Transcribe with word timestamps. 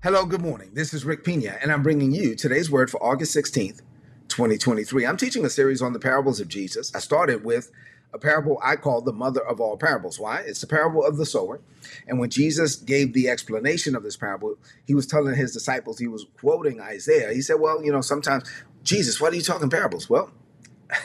Hello, 0.00 0.24
good 0.24 0.40
morning. 0.40 0.70
This 0.74 0.94
is 0.94 1.04
Rick 1.04 1.24
Pina, 1.24 1.58
and 1.60 1.72
I'm 1.72 1.82
bringing 1.82 2.14
you 2.14 2.36
today's 2.36 2.70
word 2.70 2.88
for 2.88 3.02
August 3.02 3.34
16th, 3.34 3.80
2023. 4.28 5.04
I'm 5.04 5.16
teaching 5.16 5.44
a 5.44 5.50
series 5.50 5.82
on 5.82 5.92
the 5.92 5.98
parables 5.98 6.38
of 6.38 6.46
Jesus. 6.46 6.94
I 6.94 7.00
started 7.00 7.42
with 7.42 7.72
a 8.14 8.18
parable 8.20 8.60
I 8.62 8.76
call 8.76 9.00
the 9.00 9.12
mother 9.12 9.44
of 9.44 9.60
all 9.60 9.76
parables. 9.76 10.20
Why? 10.20 10.42
It's 10.46 10.60
the 10.60 10.68
parable 10.68 11.04
of 11.04 11.16
the 11.16 11.26
sower. 11.26 11.60
And 12.06 12.20
when 12.20 12.30
Jesus 12.30 12.76
gave 12.76 13.12
the 13.12 13.28
explanation 13.28 13.96
of 13.96 14.04
this 14.04 14.16
parable, 14.16 14.54
he 14.86 14.94
was 14.94 15.04
telling 15.04 15.34
his 15.34 15.52
disciples, 15.52 15.98
he 15.98 16.06
was 16.06 16.26
quoting 16.38 16.80
Isaiah. 16.80 17.32
He 17.32 17.42
said, 17.42 17.56
Well, 17.58 17.84
you 17.84 17.90
know, 17.90 18.00
sometimes, 18.00 18.48
Jesus, 18.84 19.20
why 19.20 19.30
are 19.30 19.34
you 19.34 19.42
talking 19.42 19.68
parables? 19.68 20.08
Well, 20.08 20.30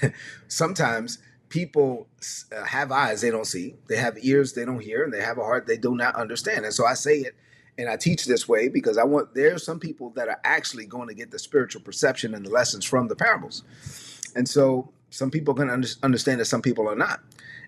sometimes 0.48 1.18
people 1.50 2.06
uh, 2.56 2.64
have 2.66 2.92
eyes 2.92 3.22
they 3.22 3.32
don't 3.32 3.48
see, 3.48 3.74
they 3.90 3.98
have 3.98 4.20
ears 4.22 4.54
they 4.54 4.66
don't 4.66 4.84
hear, 4.84 5.04
and 5.04 5.12
they 5.12 5.22
have 5.22 5.40
a 5.40 5.44
heart 5.44 5.66
they 5.66 5.78
do 5.78 5.96
not 5.96 6.16
understand. 6.16 6.64
And 6.64 6.76
so 6.76 6.86
I 6.86 6.94
say 6.94 7.18
it 7.18 7.36
and 7.78 7.90
I 7.90 7.98
teach 7.98 8.26
this 8.26 8.48
way 8.48 8.70
because 8.70 8.98
I 8.98 9.04
want 9.04 9.34
there 9.34 9.54
are 9.56 9.60
some 9.60 9.80
people 9.80 10.12
that 10.12 10.28
are 10.28 10.40
actually 10.44 10.86
going 10.86 11.08
to 11.08 11.14
get 11.14 11.32
the 11.32 11.40
spiritual 11.40 11.82
perception 11.82 12.34
and 12.34 12.46
the 12.46 12.50
lessons 12.50 12.86
from 12.86 13.08
the 13.08 13.16
parables. 13.16 13.64
And 14.36 14.48
so 14.48 14.92
some 15.10 15.32
people 15.32 15.54
to 15.56 15.62
under, 15.62 15.88
understand 16.02 16.42
it, 16.42 16.46
some 16.46 16.62
people 16.62 16.88
are 16.90 16.96
not. 16.96 17.22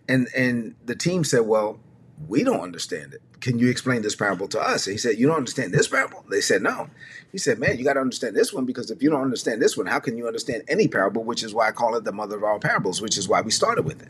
And 0.08 0.28
and 0.36 0.76
the 0.86 0.96
team 0.96 1.24
said, 1.24 1.42
"Well, 1.42 1.80
we 2.28 2.44
don't 2.44 2.62
understand 2.62 3.14
it. 3.14 3.22
Can 3.40 3.60
you 3.60 3.70
explain 3.70 4.04
this 4.04 4.16
parable 4.16 4.48
to 4.50 4.60
us?" 4.60 4.86
And 4.86 4.94
he 4.94 4.98
said, 4.98 5.18
"You 5.18 5.28
don't 5.28 5.38
understand 5.38 5.74
this 5.74 5.88
parable?" 5.88 6.24
They 6.30 6.42
said, 6.42 6.62
"No." 6.62 6.90
He 7.32 7.40
said, 7.40 7.58
"Man, 7.58 7.78
you 7.78 7.84
got 7.84 7.94
to 7.94 8.02
understand 8.02 8.36
this 8.36 8.54
one 8.54 8.66
because 8.66 8.92
if 8.92 9.02
you 9.02 9.10
don't 9.10 9.24
understand 9.24 9.62
this 9.62 9.76
one, 9.76 9.88
how 9.88 10.00
can 10.00 10.18
you 10.18 10.28
understand 10.28 10.64
any 10.68 10.88
parable? 10.88 11.24
Which 11.24 11.44
is 11.44 11.54
why 11.54 11.68
I 11.68 11.72
call 11.72 11.96
it 11.96 12.04
the 12.04 12.12
mother 12.12 12.38
of 12.38 12.44
all 12.44 12.60
parables. 12.60 13.02
Which 13.02 13.18
is 13.18 13.28
why 13.28 13.42
we 13.42 13.52
started 13.52 13.84
with 13.84 14.04
it. 14.04 14.10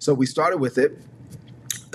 So 0.00 0.12
we 0.12 0.26
started 0.26 0.58
with 0.58 0.78
it 0.78 0.98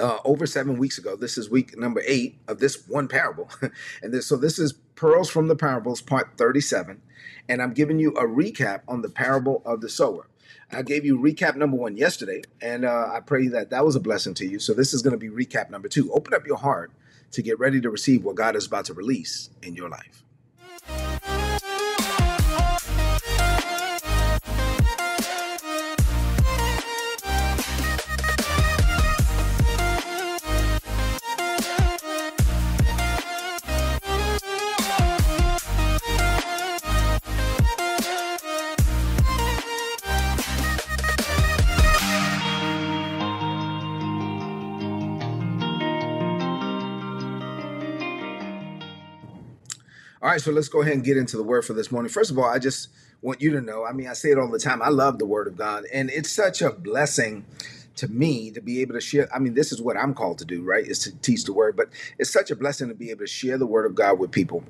uh, 0.01 0.19
over 0.25 0.45
seven 0.45 0.77
weeks 0.77 0.97
ago. 0.97 1.15
This 1.15 1.37
is 1.37 1.49
week 1.49 1.77
number 1.77 2.01
eight 2.05 2.39
of 2.47 2.59
this 2.59 2.87
one 2.87 3.07
parable, 3.07 3.49
and 4.01 4.13
this, 4.13 4.25
so 4.27 4.35
this 4.35 4.59
is 4.59 4.73
pearls 4.95 5.29
from 5.29 5.47
the 5.47 5.55
parables, 5.55 6.01
part 6.01 6.37
thirty-seven, 6.37 7.01
and 7.47 7.61
I'm 7.61 7.73
giving 7.73 7.99
you 7.99 8.11
a 8.11 8.25
recap 8.25 8.81
on 8.87 9.01
the 9.01 9.09
parable 9.09 9.61
of 9.65 9.81
the 9.81 9.89
sower. 9.89 10.27
I 10.71 10.81
gave 10.83 11.05
you 11.05 11.17
recap 11.19 11.55
number 11.55 11.77
one 11.77 11.97
yesterday, 11.97 12.43
and 12.61 12.85
uh, 12.85 13.09
I 13.13 13.19
pray 13.19 13.47
that 13.47 13.69
that 13.69 13.85
was 13.85 13.95
a 13.95 13.99
blessing 13.99 14.33
to 14.35 14.47
you. 14.47 14.59
So 14.59 14.73
this 14.73 14.93
is 14.93 15.01
going 15.01 15.17
to 15.17 15.17
be 15.17 15.29
recap 15.29 15.69
number 15.69 15.87
two. 15.87 16.11
Open 16.13 16.33
up 16.33 16.47
your 16.47 16.57
heart 16.57 16.91
to 17.31 17.41
get 17.41 17.59
ready 17.59 17.81
to 17.81 17.89
receive 17.89 18.23
what 18.23 18.35
God 18.35 18.55
is 18.55 18.65
about 18.67 18.85
to 18.85 18.93
release 18.93 19.49
in 19.61 19.75
your 19.75 19.89
life. 19.89 20.23
All 50.21 50.29
right, 50.29 50.41
so 50.41 50.51
let's 50.51 50.69
go 50.69 50.81
ahead 50.81 50.93
and 50.93 51.03
get 51.03 51.17
into 51.17 51.37
the 51.37 51.43
word 51.43 51.65
for 51.65 51.73
this 51.73 51.91
morning. 51.91 52.11
First 52.11 52.29
of 52.29 52.37
all, 52.37 52.45
I 52.45 52.59
just 52.59 52.89
want 53.23 53.41
you 53.41 53.51
to 53.53 53.61
know 53.61 53.85
I 53.85 53.93
mean, 53.93 54.07
I 54.07 54.13
say 54.13 54.31
it 54.31 54.37
all 54.37 54.51
the 54.51 54.59
time. 54.59 54.81
I 54.81 54.89
love 54.89 55.17
the 55.17 55.25
word 55.25 55.47
of 55.47 55.57
God, 55.57 55.85
and 55.91 56.11
it's 56.11 56.29
such 56.31 56.61
a 56.61 56.71
blessing 56.71 57.45
to 57.95 58.07
me 58.07 58.51
to 58.51 58.61
be 58.61 58.81
able 58.81 58.93
to 58.93 59.01
share. 59.01 59.27
I 59.33 59.39
mean, 59.39 59.55
this 59.55 59.71
is 59.71 59.81
what 59.81 59.97
I'm 59.97 60.13
called 60.13 60.37
to 60.39 60.45
do, 60.45 60.61
right? 60.63 60.85
Is 60.85 60.99
to 60.99 61.15
teach 61.21 61.45
the 61.45 61.53
word, 61.53 61.75
but 61.75 61.89
it's 62.19 62.31
such 62.31 62.51
a 62.51 62.55
blessing 62.55 62.89
to 62.89 62.93
be 62.93 63.09
able 63.09 63.21
to 63.21 63.27
share 63.27 63.57
the 63.57 63.65
word 63.65 63.87
of 63.87 63.95
God 63.95 64.19
with 64.19 64.31
people 64.31 64.63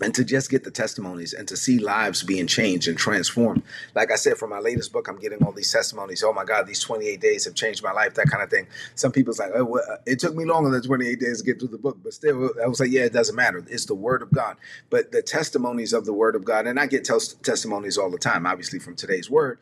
and 0.00 0.14
to 0.14 0.24
just 0.24 0.50
get 0.50 0.64
the 0.64 0.70
testimonies 0.70 1.32
and 1.32 1.48
to 1.48 1.56
see 1.56 1.78
lives 1.78 2.22
being 2.22 2.46
changed 2.46 2.88
and 2.88 2.98
transformed. 2.98 3.62
Like 3.94 4.10
I 4.12 4.16
said, 4.16 4.36
for 4.36 4.48
my 4.48 4.58
latest 4.58 4.92
book, 4.92 5.08
I'm 5.08 5.18
getting 5.18 5.42
all 5.42 5.52
these 5.52 5.72
testimonies. 5.72 6.22
Oh 6.22 6.32
my 6.32 6.44
God, 6.44 6.66
these 6.66 6.80
28 6.80 7.20
days 7.20 7.44
have 7.44 7.54
changed 7.54 7.82
my 7.82 7.92
life, 7.92 8.14
that 8.14 8.30
kind 8.30 8.42
of 8.42 8.50
thing. 8.50 8.66
Some 8.94 9.12
people's 9.12 9.38
like, 9.38 9.50
oh, 9.54 9.64
well, 9.64 9.84
uh, 9.90 9.96
it 10.06 10.18
took 10.18 10.34
me 10.34 10.44
longer 10.44 10.70
than 10.70 10.82
28 10.82 11.20
days 11.20 11.38
to 11.40 11.44
get 11.44 11.58
through 11.58 11.68
the 11.68 11.78
book, 11.78 11.98
but 12.02 12.14
still, 12.14 12.50
I 12.62 12.66
was 12.66 12.80
like, 12.80 12.90
yeah, 12.90 13.04
it 13.04 13.12
doesn't 13.12 13.36
matter. 13.36 13.64
It's 13.68 13.86
the 13.86 13.94
Word 13.94 14.22
of 14.22 14.30
God. 14.30 14.56
But 14.90 15.12
the 15.12 15.22
testimonies 15.22 15.92
of 15.92 16.04
the 16.04 16.12
Word 16.12 16.36
of 16.36 16.44
God, 16.44 16.66
and 16.66 16.78
I 16.78 16.86
get 16.86 17.04
tes- 17.04 17.34
testimonies 17.42 17.98
all 17.98 18.10
the 18.10 18.18
time, 18.18 18.46
obviously 18.46 18.78
from 18.78 18.96
today's 18.96 19.30
Word 19.30 19.58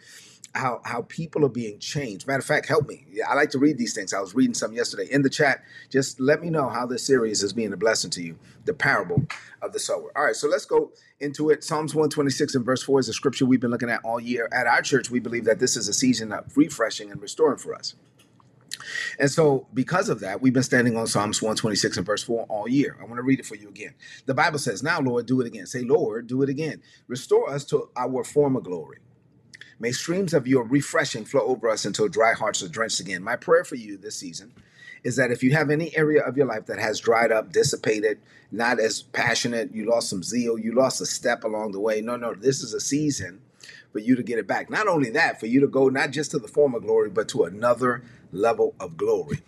how 0.54 0.80
how 0.84 1.02
people 1.02 1.44
are 1.44 1.50
being 1.50 1.78
changed. 1.78 2.26
Matter 2.26 2.40
of 2.40 2.44
fact, 2.44 2.68
help 2.68 2.88
me. 2.88 3.04
I 3.28 3.34
like 3.34 3.50
to 3.50 3.58
read 3.58 3.78
these 3.78 3.94
things. 3.94 4.14
I 4.14 4.20
was 4.20 4.34
reading 4.34 4.54
some 4.54 4.72
yesterday 4.72 5.08
in 5.10 5.22
the 5.22 5.30
chat. 5.30 5.62
Just 5.90 6.20
let 6.20 6.40
me 6.42 6.50
know 6.50 6.68
how 6.68 6.86
this 6.86 7.04
series 7.06 7.42
is 7.42 7.52
being 7.52 7.72
a 7.72 7.76
blessing 7.76 8.10
to 8.10 8.22
you. 8.22 8.38
The 8.64 8.74
parable 8.74 9.26
of 9.62 9.72
the 9.72 9.78
sower. 9.78 10.12
All 10.16 10.24
right, 10.24 10.34
so 10.36 10.48
let's 10.48 10.64
go 10.64 10.92
into 11.20 11.50
it. 11.50 11.64
Psalms 11.64 11.94
126 11.94 12.54
and 12.54 12.64
verse 12.64 12.82
4 12.82 13.00
is 13.00 13.08
a 13.08 13.12
scripture 13.12 13.46
we've 13.46 13.60
been 13.60 13.70
looking 13.70 13.90
at 13.90 14.00
all 14.04 14.20
year. 14.20 14.48
At 14.52 14.66
our 14.66 14.82
church, 14.82 15.10
we 15.10 15.20
believe 15.20 15.44
that 15.44 15.58
this 15.58 15.76
is 15.76 15.88
a 15.88 15.92
season 15.92 16.32
of 16.32 16.56
refreshing 16.56 17.10
and 17.10 17.20
restoring 17.20 17.58
for 17.58 17.74
us. 17.74 17.94
And 19.18 19.30
so, 19.30 19.66
because 19.74 20.08
of 20.08 20.20
that, 20.20 20.40
we've 20.42 20.52
been 20.52 20.62
standing 20.62 20.96
on 20.96 21.06
Psalms 21.06 21.42
126 21.42 21.96
and 21.96 22.06
verse 22.06 22.22
4 22.22 22.46
all 22.48 22.68
year. 22.68 22.96
I 23.00 23.04
want 23.04 23.16
to 23.16 23.22
read 23.22 23.40
it 23.40 23.46
for 23.46 23.56
you 23.56 23.68
again. 23.68 23.94
The 24.26 24.34
Bible 24.34 24.58
says, 24.58 24.82
Now, 24.82 25.00
Lord, 25.00 25.26
do 25.26 25.40
it 25.40 25.46
again. 25.46 25.66
Say, 25.66 25.82
Lord, 25.82 26.26
do 26.26 26.42
it 26.42 26.48
again. 26.48 26.82
Restore 27.08 27.50
us 27.50 27.64
to 27.66 27.90
our 27.96 28.24
former 28.24 28.60
glory 28.60 28.98
May 29.78 29.92
streams 29.92 30.32
of 30.32 30.46
your 30.46 30.64
refreshing 30.64 31.26
flow 31.26 31.42
over 31.42 31.68
us 31.68 31.84
until 31.84 32.08
dry 32.08 32.32
hearts 32.32 32.62
are 32.62 32.68
drenched 32.68 33.00
again. 33.00 33.22
My 33.22 33.36
prayer 33.36 33.64
for 33.64 33.74
you 33.74 33.98
this 33.98 34.16
season 34.16 34.52
is 35.04 35.16
that 35.16 35.30
if 35.30 35.42
you 35.42 35.52
have 35.52 35.70
any 35.70 35.94
area 35.96 36.22
of 36.22 36.36
your 36.36 36.46
life 36.46 36.66
that 36.66 36.78
has 36.78 36.98
dried 36.98 37.30
up, 37.30 37.52
dissipated, 37.52 38.18
not 38.50 38.80
as 38.80 39.02
passionate, 39.02 39.74
you 39.74 39.84
lost 39.84 40.08
some 40.08 40.22
zeal, 40.22 40.58
you 40.58 40.72
lost 40.74 41.00
a 41.02 41.06
step 41.06 41.44
along 41.44 41.72
the 41.72 41.80
way. 41.80 42.00
No, 42.00 42.16
no, 42.16 42.34
this 42.34 42.62
is 42.62 42.72
a 42.72 42.80
season 42.80 43.42
for 43.92 43.98
you 43.98 44.16
to 44.16 44.22
get 44.22 44.38
it 44.38 44.46
back. 44.46 44.70
Not 44.70 44.88
only 44.88 45.10
that, 45.10 45.38
for 45.38 45.46
you 45.46 45.60
to 45.60 45.68
go 45.68 45.88
not 45.88 46.10
just 46.10 46.30
to 46.30 46.38
the 46.38 46.48
former 46.48 46.80
glory, 46.80 47.10
but 47.10 47.28
to 47.28 47.44
another 47.44 48.02
level 48.32 48.74
of 48.80 48.96
glory. 48.96 49.42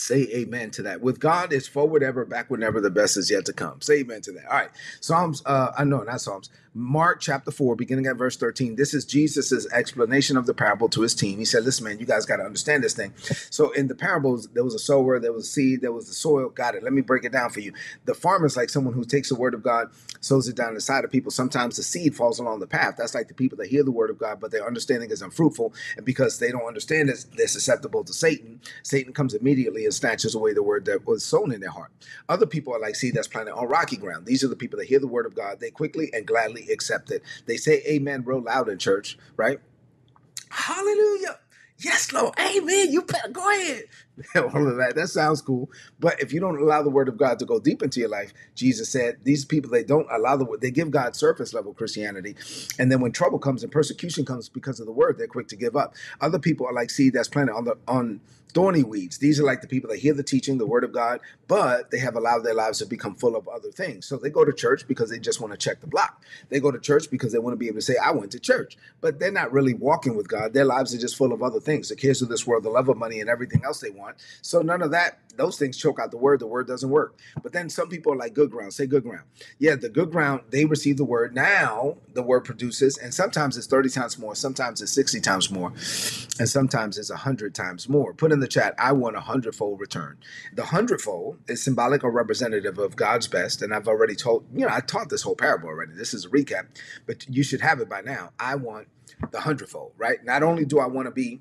Say 0.00 0.26
amen 0.32 0.70
to 0.72 0.82
that. 0.82 1.02
With 1.02 1.20
God, 1.20 1.52
it's 1.52 1.68
forward 1.68 2.02
ever, 2.02 2.24
backward 2.24 2.60
never. 2.60 2.80
The 2.80 2.90
best 2.90 3.18
is 3.18 3.30
yet 3.30 3.44
to 3.44 3.52
come. 3.52 3.82
Say 3.82 3.98
amen 3.98 4.22
to 4.22 4.32
that. 4.32 4.46
All 4.46 4.56
right. 4.56 4.70
Psalms, 5.00 5.42
uh, 5.44 5.72
I 5.76 5.84
know, 5.84 6.02
not 6.02 6.22
Psalms. 6.22 6.48
Mark 6.72 7.20
chapter 7.20 7.50
4, 7.50 7.74
beginning 7.74 8.06
at 8.06 8.16
verse 8.16 8.36
13. 8.36 8.76
This 8.76 8.94
is 8.94 9.04
Jesus's 9.04 9.66
explanation 9.72 10.36
of 10.36 10.46
the 10.46 10.54
parable 10.54 10.88
to 10.90 11.00
his 11.00 11.16
team. 11.16 11.38
He 11.38 11.44
said, 11.44 11.64
Listen, 11.64 11.84
man, 11.84 11.98
you 11.98 12.06
guys 12.06 12.26
got 12.26 12.36
to 12.36 12.44
understand 12.44 12.84
this 12.84 12.94
thing. 12.94 13.12
So 13.50 13.72
in 13.72 13.88
the 13.88 13.94
parables, 13.96 14.46
there 14.48 14.62
was 14.62 14.74
a 14.74 14.78
sower, 14.78 15.18
there 15.18 15.32
was 15.32 15.48
a 15.48 15.50
seed, 15.50 15.80
there 15.80 15.92
was 15.92 16.06
the 16.06 16.14
soil. 16.14 16.48
Got 16.48 16.76
it. 16.76 16.84
Let 16.84 16.92
me 16.92 17.02
break 17.02 17.24
it 17.24 17.32
down 17.32 17.50
for 17.50 17.58
you. 17.58 17.72
The 18.04 18.14
farmer 18.14 18.46
is 18.46 18.56
like 18.56 18.70
someone 18.70 18.94
who 18.94 19.04
takes 19.04 19.30
the 19.30 19.34
word 19.34 19.52
of 19.52 19.64
God, 19.64 19.90
sows 20.20 20.46
it 20.46 20.54
down 20.54 20.74
inside 20.74 21.04
of 21.04 21.10
people. 21.10 21.32
Sometimes 21.32 21.76
the 21.76 21.82
seed 21.82 22.14
falls 22.14 22.38
along 22.38 22.60
the 22.60 22.68
path. 22.68 22.94
That's 22.96 23.16
like 23.16 23.26
the 23.26 23.34
people 23.34 23.58
that 23.58 23.66
hear 23.66 23.82
the 23.82 23.90
word 23.90 24.08
of 24.08 24.18
God, 24.18 24.38
but 24.38 24.52
their 24.52 24.66
understanding 24.66 25.10
is 25.10 25.22
unfruitful. 25.22 25.74
And 25.96 26.06
because 26.06 26.38
they 26.38 26.52
don't 26.52 26.66
understand 26.66 27.10
it, 27.10 27.24
they're 27.36 27.48
susceptible 27.48 28.04
to 28.04 28.12
Satan. 28.12 28.60
Satan 28.84 29.12
comes 29.12 29.34
immediately 29.34 29.86
and 29.90 29.94
snatches 29.96 30.36
away 30.36 30.52
the 30.54 30.62
word 30.62 30.84
that 30.84 31.04
was 31.04 31.24
sown 31.24 31.52
in 31.52 31.60
their 31.60 31.70
heart. 31.70 31.90
Other 32.28 32.46
people 32.46 32.72
are 32.72 32.78
like 32.78 32.94
seed 32.94 33.14
that's 33.14 33.26
planted 33.26 33.54
on 33.54 33.66
rocky 33.66 33.96
ground. 33.96 34.24
These 34.24 34.44
are 34.44 34.48
the 34.48 34.54
people 34.54 34.78
that 34.78 34.86
hear 34.86 35.00
the 35.00 35.08
word 35.08 35.26
of 35.26 35.34
God. 35.34 35.58
They 35.58 35.70
quickly 35.72 36.10
and 36.12 36.24
gladly 36.24 36.68
accept 36.70 37.10
it. 37.10 37.22
They 37.46 37.56
say 37.56 37.82
amen 37.88 38.22
real 38.24 38.40
loud 38.40 38.68
in 38.68 38.78
church, 38.78 39.18
right? 39.36 39.60
Hallelujah. 40.48 41.40
Yes, 41.78 42.12
Lord. 42.12 42.34
Amen. 42.38 42.92
You 42.92 43.02
better 43.02 43.30
go 43.30 43.50
ahead. 43.50 43.84
All 44.36 44.68
of 44.68 44.76
that. 44.76 44.94
That 44.96 45.08
sounds 45.08 45.42
cool. 45.42 45.70
But 45.98 46.20
if 46.20 46.32
you 46.32 46.40
don't 46.40 46.60
allow 46.60 46.82
the 46.82 46.90
word 46.90 47.08
of 47.08 47.16
God 47.16 47.38
to 47.38 47.46
go 47.46 47.58
deep 47.60 47.82
into 47.82 48.00
your 48.00 48.08
life, 48.08 48.32
Jesus 48.54 48.90
said, 48.90 49.18
these 49.24 49.44
people, 49.44 49.70
they 49.70 49.84
don't 49.84 50.08
allow 50.10 50.36
the 50.36 50.44
word, 50.44 50.60
they 50.60 50.70
give 50.70 50.90
God 50.90 51.16
surface 51.16 51.54
level 51.54 51.74
Christianity. 51.74 52.36
And 52.78 52.90
then 52.90 53.00
when 53.00 53.12
trouble 53.12 53.38
comes 53.38 53.62
and 53.62 53.72
persecution 53.72 54.24
comes 54.24 54.48
because 54.48 54.80
of 54.80 54.86
the 54.86 54.92
word, 54.92 55.18
they're 55.18 55.26
quick 55.26 55.48
to 55.48 55.56
give 55.56 55.76
up. 55.76 55.94
Other 56.20 56.38
people 56.38 56.66
are 56.66 56.72
like 56.72 56.90
seed 56.90 57.14
that's 57.14 57.28
planted 57.28 57.54
on 57.54 57.64
the 57.64 57.76
on 57.88 58.20
thorny 58.52 58.82
weeds. 58.82 59.18
These 59.18 59.40
are 59.40 59.44
like 59.44 59.60
the 59.60 59.68
people 59.68 59.90
that 59.90 59.98
hear 59.98 60.14
the 60.14 60.22
teaching, 60.22 60.58
the 60.58 60.66
word 60.66 60.84
of 60.84 60.92
God, 60.92 61.20
but 61.48 61.90
they 61.90 61.98
have 61.98 62.16
allowed 62.16 62.40
their 62.40 62.54
lives 62.54 62.78
to 62.78 62.86
become 62.86 63.14
full 63.14 63.36
of 63.36 63.48
other 63.48 63.70
things. 63.70 64.06
So 64.06 64.16
they 64.16 64.30
go 64.30 64.44
to 64.44 64.52
church 64.52 64.86
because 64.88 65.10
they 65.10 65.18
just 65.18 65.40
want 65.40 65.52
to 65.52 65.58
check 65.58 65.80
the 65.80 65.86
block. 65.86 66.22
They 66.48 66.60
go 66.60 66.70
to 66.70 66.78
church 66.78 67.10
because 67.10 67.32
they 67.32 67.38
want 67.38 67.52
to 67.54 67.58
be 67.58 67.68
able 67.68 67.78
to 67.78 67.82
say, 67.82 67.96
I 68.02 68.10
went 68.12 68.32
to 68.32 68.40
church, 68.40 68.76
but 69.00 69.18
they're 69.18 69.32
not 69.32 69.52
really 69.52 69.74
walking 69.74 70.16
with 70.16 70.28
God. 70.28 70.52
Their 70.52 70.64
lives 70.64 70.94
are 70.94 70.98
just 70.98 71.16
full 71.16 71.32
of 71.32 71.42
other 71.42 71.60
things 71.60 71.88
the 71.88 71.96
cares 71.96 72.22
of 72.22 72.28
this 72.28 72.46
world, 72.46 72.64
the 72.64 72.70
love 72.70 72.88
of 72.88 72.96
money, 72.96 73.20
and 73.20 73.30
everything 73.30 73.62
else 73.64 73.80
they 73.80 73.90
want. 73.90 74.09
So 74.42 74.60
none 74.60 74.82
of 74.82 74.90
that 74.92 75.20
those 75.40 75.58
things 75.58 75.76
choke 75.76 75.98
out 75.98 76.10
the 76.10 76.18
word. 76.18 76.40
The 76.40 76.46
word 76.46 76.66
doesn't 76.66 76.90
work. 76.90 77.18
But 77.42 77.52
then 77.52 77.70
some 77.70 77.88
people 77.88 78.12
are 78.12 78.16
like 78.16 78.34
good 78.34 78.50
ground. 78.50 78.74
Say 78.74 78.86
good 78.86 79.02
ground. 79.02 79.24
Yeah, 79.58 79.74
the 79.74 79.88
good 79.88 80.10
ground, 80.10 80.42
they 80.50 80.64
receive 80.64 80.96
the 80.98 81.04
word. 81.04 81.34
Now 81.34 81.96
the 82.12 82.22
word 82.22 82.44
produces, 82.44 82.98
and 82.98 83.14
sometimes 83.14 83.56
it's 83.56 83.66
30 83.66 83.88
times 83.88 84.18
more, 84.18 84.34
sometimes 84.34 84.82
it's 84.82 84.92
60 84.92 85.20
times 85.20 85.50
more, 85.50 85.68
and 85.68 86.48
sometimes 86.48 86.98
it's 86.98 87.10
100 87.10 87.54
times 87.54 87.88
more. 87.88 88.12
Put 88.12 88.32
in 88.32 88.40
the 88.40 88.48
chat, 88.48 88.74
I 88.78 88.92
want 88.92 89.16
a 89.16 89.20
hundredfold 89.20 89.80
return. 89.80 90.18
The 90.54 90.66
hundredfold 90.66 91.38
is 91.48 91.62
symbolic 91.62 92.04
or 92.04 92.10
representative 92.10 92.78
of 92.78 92.96
God's 92.96 93.28
best. 93.28 93.62
And 93.62 93.72
I've 93.72 93.88
already 93.88 94.14
told, 94.14 94.44
you 94.52 94.66
know, 94.66 94.72
I 94.72 94.80
taught 94.80 95.08
this 95.08 95.22
whole 95.22 95.36
parable 95.36 95.68
already. 95.68 95.92
This 95.92 96.12
is 96.12 96.26
a 96.26 96.28
recap, 96.28 96.66
but 97.06 97.26
you 97.28 97.42
should 97.42 97.60
have 97.60 97.80
it 97.80 97.88
by 97.88 98.02
now. 98.02 98.30
I 98.38 98.56
want 98.56 98.88
the 99.30 99.40
hundredfold, 99.40 99.92
right? 99.96 100.22
Not 100.24 100.42
only 100.42 100.64
do 100.64 100.78
I 100.78 100.86
want 100.86 101.06
to 101.06 101.12
be 101.12 101.40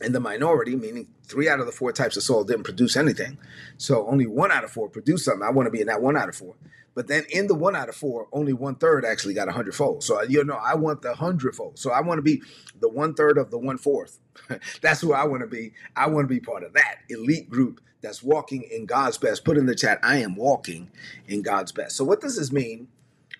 in 0.00 0.12
the 0.12 0.20
minority, 0.20 0.76
meaning 0.76 1.08
three 1.24 1.48
out 1.48 1.60
of 1.60 1.66
the 1.66 1.72
four 1.72 1.92
types 1.92 2.16
of 2.16 2.22
soil 2.22 2.44
didn't 2.44 2.64
produce 2.64 2.96
anything. 2.96 3.38
So 3.76 4.06
only 4.08 4.26
one 4.26 4.50
out 4.50 4.64
of 4.64 4.70
four 4.70 4.88
produced 4.88 5.24
something. 5.24 5.46
I 5.46 5.50
want 5.50 5.66
to 5.66 5.70
be 5.70 5.80
in 5.80 5.86
that 5.88 6.02
one 6.02 6.16
out 6.16 6.28
of 6.28 6.36
four. 6.36 6.54
But 6.94 7.06
then 7.06 7.24
in 7.30 7.46
the 7.46 7.54
one 7.54 7.76
out 7.76 7.88
of 7.88 7.94
four, 7.94 8.26
only 8.32 8.52
one 8.52 8.74
third 8.74 9.04
actually 9.04 9.34
got 9.34 9.48
a 9.48 9.52
hundredfold. 9.52 10.02
So 10.02 10.22
you 10.22 10.44
know, 10.44 10.60
I 10.62 10.74
want 10.74 11.02
the 11.02 11.14
hundredfold. 11.14 11.78
So 11.78 11.90
I 11.90 12.00
want 12.00 12.18
to 12.18 12.22
be 12.22 12.42
the 12.80 12.88
one 12.88 13.14
third 13.14 13.38
of 13.38 13.50
the 13.50 13.58
one 13.58 13.78
fourth. 13.78 14.18
that's 14.82 15.00
who 15.00 15.12
I 15.12 15.24
want 15.24 15.42
to 15.42 15.46
be. 15.46 15.72
I 15.96 16.08
want 16.08 16.28
to 16.28 16.34
be 16.34 16.40
part 16.40 16.64
of 16.64 16.72
that 16.72 16.98
elite 17.08 17.48
group 17.48 17.80
that's 18.02 18.22
walking 18.22 18.62
in 18.70 18.86
God's 18.86 19.18
best. 19.18 19.44
Put 19.44 19.56
in 19.56 19.66
the 19.66 19.74
chat, 19.74 19.98
I 20.02 20.16
am 20.16 20.34
walking 20.34 20.90
in 21.28 21.42
God's 21.42 21.72
best. 21.72 21.96
So 21.96 22.04
what 22.04 22.20
does 22.20 22.36
this 22.36 22.50
mean 22.50 22.88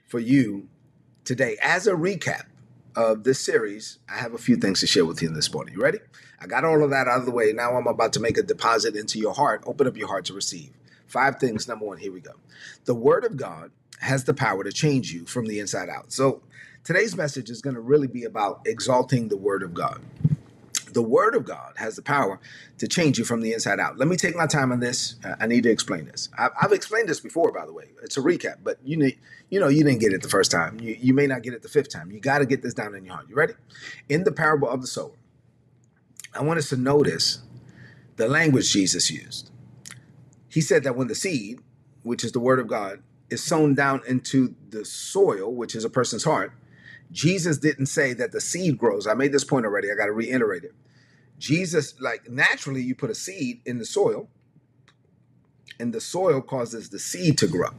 for 0.07 0.21
you 0.21 0.69
today? 1.25 1.57
As 1.63 1.87
a 1.87 1.93
recap 1.93 2.45
of 2.97 3.25
this 3.25 3.41
series, 3.41 3.99
I 4.09 4.19
have 4.19 4.35
a 4.35 4.39
few 4.39 4.57
things 4.57 4.81
to 4.81 4.87
share 4.87 5.05
with 5.05 5.23
you 5.23 5.29
in 5.29 5.35
this 5.35 5.53
morning. 5.53 5.75
You 5.75 5.83
ready? 5.83 5.99
I 6.41 6.47
got 6.47 6.65
all 6.65 6.83
of 6.83 6.91
that 6.91 7.07
out 7.07 7.21
of 7.21 7.27
the 7.27 7.33
way. 7.33 7.53
Now 7.53 7.77
I'm 7.77 7.87
about 7.87 8.13
to 8.15 8.21
make 8.21 8.39
a 8.39 8.43
deposit 8.43 8.97
into 8.97 9.19
your 9.19 9.35
heart. 9.35 9.63
Open 9.67 9.87
up 9.87 9.97
your 9.97 10.09
heart 10.09 10.25
to 10.27 10.35
receive. 10.35 10.71
Five 11.07 11.39
things. 11.39 11.69
Number 11.69 11.85
one, 11.85 11.99
here 11.99 12.13
we 12.13 12.21
go. 12.21 12.33
The 12.85 12.95
Word 12.95 13.25
of 13.25 13.37
God 13.37 13.71
has 14.01 14.25
the 14.25 14.35
power 14.35 14.65
to 14.65 14.73
change 14.73 15.13
you 15.13 15.27
from 15.27 15.47
the 15.47 15.61
inside 15.61 15.89
out. 15.89 16.13
So 16.13 16.43
today's 16.85 17.17
message 17.17 17.51
is 17.51 17.61
going 17.61 17.75
to 17.75 17.81
really 17.81 18.07
be 18.07 18.25
about 18.25 18.63
exalting 18.67 19.29
the 19.29 19.37
Word 19.37 19.63
of 19.63 19.75
God. 19.75 20.01
The 20.93 21.03
Word 21.03 21.35
of 21.35 21.45
God 21.45 21.75
has 21.77 21.97
the 21.97 22.03
power 22.03 22.41
to 22.79 22.89
change 22.89 23.19
you 23.19 23.25
from 23.25 23.41
the 23.41 23.53
inside 23.53 23.81
out. 23.81 23.99
Let 23.99 24.09
me 24.09 24.17
take 24.17 24.37
my 24.37 24.47
time 24.47 24.73
on 24.73 24.81
this. 24.81 25.17
Uh, 25.25 25.35
I 25.41 25.47
need 25.47 25.63
to 25.65 25.71
explain 25.71 26.07
this. 26.07 26.29
I've 26.39 26.73
explained 26.73 27.09
this 27.09 27.21
before, 27.21 27.53
by 27.53 27.67
the 27.67 27.73
way. 27.73 27.87
It's 28.03 28.17
a 28.17 28.21
recap, 28.21 28.59
but 28.63 28.79
you 28.85 28.97
need, 28.97 29.19
you 29.51 29.61
know, 29.61 29.69
you 29.69 29.85
didn't 29.85 30.01
get 30.01 30.13
it 30.13 30.23
the 30.23 30.29
first 30.29 30.51
time. 30.51 30.81
You, 30.81 30.97
you 31.01 31.15
may 31.15 31.27
not 31.27 31.43
get 31.43 31.55
it 31.55 31.63
the 31.63 31.69
fifth 31.69 31.91
time. 31.91 32.11
You 32.11 32.21
got 32.21 32.39
to 32.39 32.47
get 32.47 32.63
this 32.63 32.75
down 32.75 32.95
in 32.95 33.05
your 33.05 33.15
heart. 33.15 33.29
You 33.29 33.37
ready? 33.37 33.55
In 34.09 34.25
the 34.25 34.33
parable 34.33 34.69
of 34.69 34.81
the 34.81 34.87
sower, 34.87 35.13
I 36.35 36.43
want 36.43 36.59
us 36.59 36.69
to 36.71 36.77
notice 36.77 37.41
the 38.17 38.29
language 38.29 38.73
Jesus 38.73 39.11
used 39.11 39.51
he 40.51 40.61
said 40.61 40.83
that 40.83 40.97
when 40.97 41.07
the 41.07 41.15
seed, 41.15 41.61
which 42.03 42.25
is 42.25 42.33
the 42.33 42.41
word 42.41 42.59
of 42.59 42.67
God, 42.67 43.03
is 43.31 43.43
sown 43.43 43.75
down 43.75 44.03
into 44.07 44.57
the 44.71 44.85
soil, 44.85 45.55
which 45.55 45.77
is 45.77 45.85
a 45.85 45.91
person's 45.91 46.25
heart, 46.25 46.53
Jesus 47.13 47.59
didn't 47.59 47.87
say 47.87 48.13
that 48.15 48.33
the 48.33 48.41
seed 48.41 48.79
grows. 48.79 49.07
I 49.07 49.15
made 49.15 49.33
this 49.33 49.45
point 49.45 49.67
already. 49.67 49.91
I 49.91 49.95
got 49.95 50.07
to 50.07 50.13
reiterate 50.13 50.65
it. 50.65 50.75
Jesus, 51.39 52.01
like 52.01 52.29
naturally, 52.29 52.83
you 52.83 52.95
put 52.95 53.11
a 53.11 53.15
seed 53.15 53.63
in 53.65 53.79
the 53.79 53.87
soil, 53.87 54.29
and 55.79 55.93
the 55.93 56.01
soil 56.01 56.41
causes 56.43 56.91
the 56.91 56.99
seed 56.99 57.39
to 57.39 57.47
grow. 57.47 57.71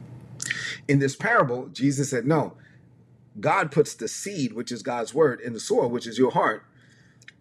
In 0.88 0.98
this 0.98 1.16
parable, 1.16 1.68
Jesus 1.68 2.10
said, 2.10 2.26
No, 2.26 2.54
God 3.40 3.70
puts 3.72 3.94
the 3.94 4.08
seed, 4.08 4.52
which 4.52 4.72
is 4.72 4.82
God's 4.82 5.14
word, 5.14 5.40
in 5.40 5.52
the 5.52 5.60
soil, 5.60 5.88
which 5.88 6.06
is 6.06 6.18
your 6.18 6.32
heart. 6.32 6.64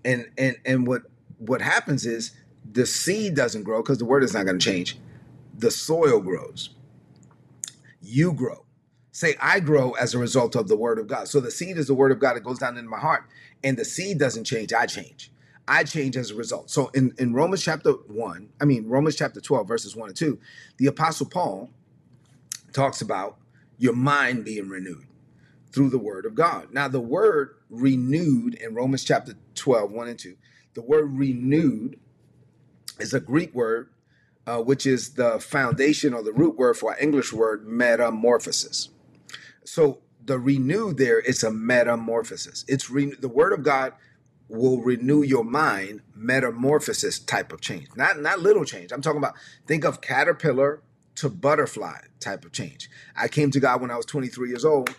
And 0.05 0.29
and 0.37 0.57
and 0.65 0.87
what 0.87 1.03
what 1.37 1.61
happens 1.61 2.05
is 2.05 2.31
the 2.71 2.85
seed 2.85 3.35
doesn't 3.35 3.63
grow 3.63 3.81
because 3.81 3.97
the 3.97 4.05
word 4.05 4.23
is 4.23 4.33
not 4.33 4.45
going 4.45 4.59
to 4.59 4.65
change 4.65 4.97
the 5.57 5.71
soil 5.71 6.19
grows. 6.19 6.71
You 8.01 8.33
grow. 8.33 8.65
Say, 9.11 9.35
I 9.41 9.59
grow 9.59 9.91
as 9.91 10.13
a 10.13 10.19
result 10.19 10.55
of 10.55 10.67
the 10.67 10.77
word 10.77 10.97
of 10.97 11.07
God. 11.07 11.27
So 11.27 11.39
the 11.39 11.51
seed 11.51 11.77
is 11.77 11.87
the 11.87 11.93
word 11.93 12.11
of 12.11 12.19
God. 12.19 12.37
It 12.37 12.43
goes 12.43 12.59
down 12.59 12.77
into 12.77 12.89
my 12.89 12.99
heart. 12.99 13.25
And 13.63 13.77
the 13.77 13.85
seed 13.85 14.19
doesn't 14.19 14.45
change. 14.45 14.73
I 14.73 14.85
change. 14.85 15.31
I 15.67 15.83
change 15.83 16.17
as 16.17 16.31
a 16.31 16.35
result. 16.35 16.69
So 16.69 16.87
in, 16.89 17.13
in 17.17 17.33
Romans 17.33 17.63
chapter 17.63 17.91
1, 17.91 18.49
I 18.59 18.65
mean, 18.65 18.87
Romans 18.87 19.15
chapter 19.15 19.41
12, 19.41 19.67
verses 19.67 19.95
1 19.95 20.09
and 20.09 20.17
2, 20.17 20.39
the 20.77 20.87
Apostle 20.87 21.27
Paul 21.27 21.69
talks 22.73 23.01
about 23.01 23.37
your 23.77 23.93
mind 23.93 24.45
being 24.45 24.69
renewed 24.69 25.05
through 25.71 25.89
the 25.89 25.97
word 25.97 26.25
of 26.25 26.35
God. 26.35 26.73
Now, 26.73 26.87
the 26.87 26.99
word 26.99 27.55
renewed 27.69 28.55
in 28.55 28.73
Romans 28.73 29.03
chapter 29.03 29.33
12, 29.55 29.91
1 29.91 30.07
and 30.07 30.19
2, 30.19 30.35
the 30.73 30.81
word 30.81 31.17
renewed 31.17 31.99
is 32.99 33.13
a 33.13 33.19
Greek 33.19 33.53
word 33.53 33.89
uh, 34.47 34.59
which 34.59 34.85
is 34.85 35.13
the 35.13 35.39
foundation 35.39 36.13
or 36.13 36.23
the 36.23 36.33
root 36.33 36.57
word 36.57 36.75
for 36.75 36.91
our 36.91 36.99
English 36.99 37.31
word 37.31 37.67
metamorphosis. 37.67 38.89
So 39.65 39.99
the 40.23 40.39
renew 40.39 40.93
there 40.93 41.19
is 41.19 41.43
a 41.43 41.51
metamorphosis. 41.51 42.65
It's 42.67 42.89
re- 42.89 43.15
the 43.19 43.29
word 43.29 43.53
of 43.53 43.63
God 43.63 43.93
will 44.47 44.81
renew 44.81 45.23
your 45.23 45.43
mind, 45.43 46.01
metamorphosis 46.13 47.19
type 47.19 47.53
of 47.53 47.61
change. 47.61 47.87
Not 47.95 48.19
not 48.19 48.39
little 48.39 48.65
change. 48.65 48.91
I'm 48.91 49.01
talking 49.01 49.19
about 49.19 49.35
think 49.65 49.85
of 49.85 50.01
caterpillar 50.01 50.81
to 51.15 51.29
butterfly 51.29 51.99
type 52.19 52.45
of 52.45 52.51
change. 52.51 52.89
I 53.15 53.27
came 53.27 53.51
to 53.51 53.59
God 53.59 53.81
when 53.81 53.91
I 53.91 53.97
was 53.97 54.05
23 54.05 54.49
years 54.49 54.65
old, 54.65 54.95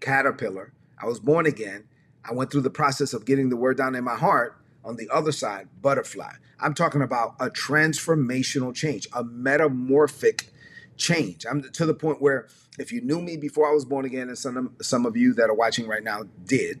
caterpillar. 0.00 0.72
I 1.00 1.06
was 1.06 1.20
born 1.20 1.46
again. 1.46 1.84
I 2.24 2.32
went 2.32 2.50
through 2.50 2.62
the 2.62 2.70
process 2.70 3.12
of 3.12 3.24
getting 3.24 3.50
the 3.50 3.56
word 3.56 3.76
down 3.76 3.94
in 3.94 4.04
my 4.04 4.16
heart 4.16 4.60
on 4.84 4.96
the 4.96 5.08
other 5.12 5.32
side, 5.32 5.68
butterfly. 5.80 6.32
I'm 6.60 6.74
talking 6.74 7.02
about 7.02 7.34
a 7.38 7.50
transformational 7.50 8.74
change, 8.74 9.06
a 9.12 9.22
metamorphic 9.22 10.50
change. 10.96 11.46
I'm 11.48 11.62
to 11.62 11.86
the 11.86 11.94
point 11.94 12.20
where 12.20 12.48
if 12.78 12.92
you 12.92 13.00
knew 13.00 13.20
me 13.20 13.36
before 13.36 13.68
I 13.68 13.72
was 13.72 13.84
born 13.84 14.04
again, 14.04 14.28
and 14.28 14.38
some 14.38 14.56
of, 14.56 14.86
some 14.86 15.06
of 15.06 15.16
you 15.16 15.34
that 15.34 15.48
are 15.50 15.54
watching 15.54 15.86
right 15.86 16.02
now 16.02 16.24
did, 16.44 16.80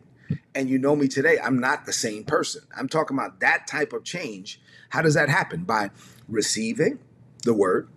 and 0.54 0.68
you 0.68 0.78
know 0.78 0.96
me 0.96 1.08
today, 1.08 1.38
I'm 1.42 1.60
not 1.60 1.86
the 1.86 1.92
same 1.92 2.24
person. 2.24 2.62
I'm 2.76 2.88
talking 2.88 3.16
about 3.16 3.40
that 3.40 3.66
type 3.66 3.92
of 3.92 4.04
change. 4.04 4.60
How 4.90 5.02
does 5.02 5.14
that 5.14 5.28
happen? 5.28 5.64
By 5.64 5.90
receiving 6.28 6.98
the 7.44 7.54
word, 7.54 7.88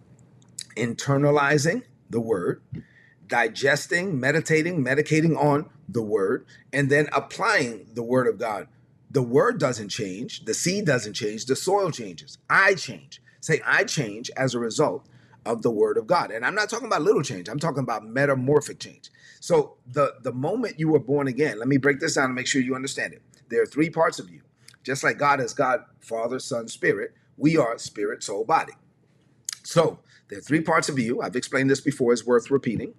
internalizing 0.75 1.83
the 2.10 2.19
word, 2.19 2.62
digesting, 3.27 4.19
meditating, 4.19 4.83
medicating 4.83 5.38
on 5.38 5.69
the 5.88 6.01
word, 6.01 6.45
and 6.72 6.89
then 6.89 7.07
applying 7.13 7.88
the 7.94 8.04
word 8.04 8.27
of 8.27 8.38
God 8.38 8.68
the 9.12 9.22
word 9.24 9.60
doesn't 9.60 9.89
change, 9.89 10.45
the 10.45 10.54
seed 10.54 10.86
doesn't 10.86 11.13
change, 11.13 11.45
the 11.45 11.56
soil 11.56 11.92
changes. 11.92 12.38
I 12.50 12.75
change. 12.75 13.22
Say, 13.42 13.62
I 13.65 13.83
change 13.83 14.30
as 14.38 14.54
a 14.54 14.60
result 14.60 15.07
of 15.45 15.62
the 15.62 15.71
word 15.71 15.97
of 15.97 16.07
God. 16.07 16.31
And 16.31 16.45
I'm 16.45 16.56
not 16.56 16.69
talking 16.69 16.88
about 16.88 17.01
little 17.01 17.24
change, 17.24 17.50
I'm 17.50 17.59
talking 17.59 17.83
about 17.83 18.06
metamorphic 18.06 18.80
change. 18.80 19.09
So 19.39 19.77
the, 19.88 20.15
the 20.21 20.33
moment 20.33 20.80
you 20.80 20.89
were 20.89 21.00
born 21.00 21.27
again, 21.27 21.59
let 21.59 21.68
me 21.68 21.77
break 21.77 22.00
this 22.00 22.15
down 22.15 22.25
and 22.25 22.36
make 22.36 22.47
sure 22.47 22.62
you 22.62 22.75
understand 22.75 23.13
it. 23.13 23.21
There 23.50 23.62
are 23.62 23.65
three 23.65 23.89
parts 23.89 24.19
of 24.19 24.30
you. 24.30 24.41
Just 24.83 25.03
like 25.03 25.18
God 25.18 25.39
is 25.39 25.53
God, 25.53 25.81
Father, 26.00 26.39
Son, 26.39 26.68
Spirit, 26.68 27.13
we 27.38 27.57
are 27.57 27.77
spirit, 27.77 28.24
soul, 28.24 28.44
body. 28.44 28.74
So 29.63 30.00
there 30.30 30.39
are 30.39 30.41
three 30.41 30.62
parts 30.62 30.89
of 30.89 31.00
you. 31.00 31.21
I've 31.21 31.36
explained 31.36 31.69
this 31.69 31.81
before, 31.81 32.13
it's 32.13 32.25
worth 32.25 32.51
repeating. 32.51 32.94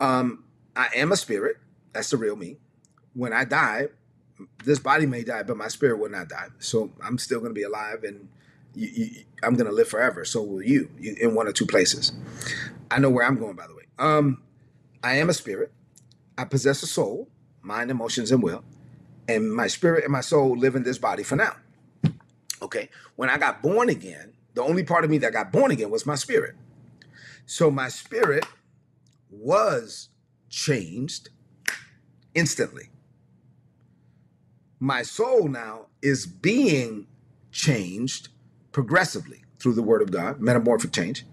Um, 0.00 0.44
I 0.76 0.88
am 0.94 1.12
a 1.12 1.16
spirit, 1.16 1.56
that's 1.92 2.10
the 2.10 2.16
real 2.16 2.36
me. 2.36 2.56
When 3.14 3.32
I 3.32 3.44
die, 3.44 3.88
this 4.64 4.78
body 4.78 5.06
may 5.06 5.24
die, 5.24 5.42
but 5.42 5.56
my 5.56 5.68
spirit 5.68 5.98
will 5.98 6.10
not 6.10 6.28
die. 6.28 6.48
So 6.58 6.92
I'm 7.02 7.18
still 7.18 7.40
going 7.40 7.50
to 7.50 7.54
be 7.54 7.64
alive, 7.64 8.04
and 8.04 8.28
you, 8.78 8.88
you, 8.94 9.24
I'm 9.42 9.54
going 9.54 9.66
to 9.66 9.72
live 9.72 9.88
forever. 9.88 10.24
So 10.24 10.42
will 10.42 10.62
you, 10.62 10.90
you, 10.98 11.16
in 11.20 11.34
one 11.34 11.46
or 11.48 11.52
two 11.52 11.66
places. 11.66 12.12
I 12.90 12.98
know 12.98 13.10
where 13.10 13.24
I'm 13.24 13.38
going, 13.38 13.56
by 13.56 13.66
the 13.66 13.74
way. 13.74 13.84
Um, 13.98 14.42
I 15.02 15.16
am 15.16 15.30
a 15.30 15.34
spirit. 15.34 15.72
I 16.36 16.44
possess 16.44 16.82
a 16.82 16.86
soul, 16.86 17.28
mind, 17.62 17.90
emotions, 17.90 18.30
and 18.30 18.42
will, 18.42 18.64
and 19.28 19.52
my 19.52 19.66
spirit 19.66 20.04
and 20.04 20.12
my 20.12 20.20
soul 20.20 20.56
live 20.56 20.76
in 20.76 20.84
this 20.84 20.98
body 20.98 21.22
for 21.22 21.36
now. 21.36 21.56
Okay. 22.62 22.88
When 23.16 23.28
I 23.28 23.38
got 23.38 23.62
born 23.62 23.88
again, 23.88 24.32
the 24.54 24.62
only 24.62 24.84
part 24.84 25.04
of 25.04 25.10
me 25.10 25.18
that 25.18 25.32
got 25.32 25.52
born 25.52 25.70
again 25.70 25.90
was 25.90 26.06
my 26.06 26.14
spirit. 26.14 26.54
So 27.46 27.70
my 27.70 27.88
spirit 27.88 28.46
was 29.30 30.08
changed 30.48 31.30
instantly 32.34 32.90
my 34.80 35.02
soul 35.02 35.48
now 35.48 35.86
is 36.02 36.26
being 36.26 37.06
changed 37.50 38.28
progressively 38.72 39.44
through 39.58 39.74
the 39.74 39.82
word 39.82 40.02
of 40.02 40.10
God, 40.10 40.40
metamorphic 40.40 40.92
change. 40.92 41.24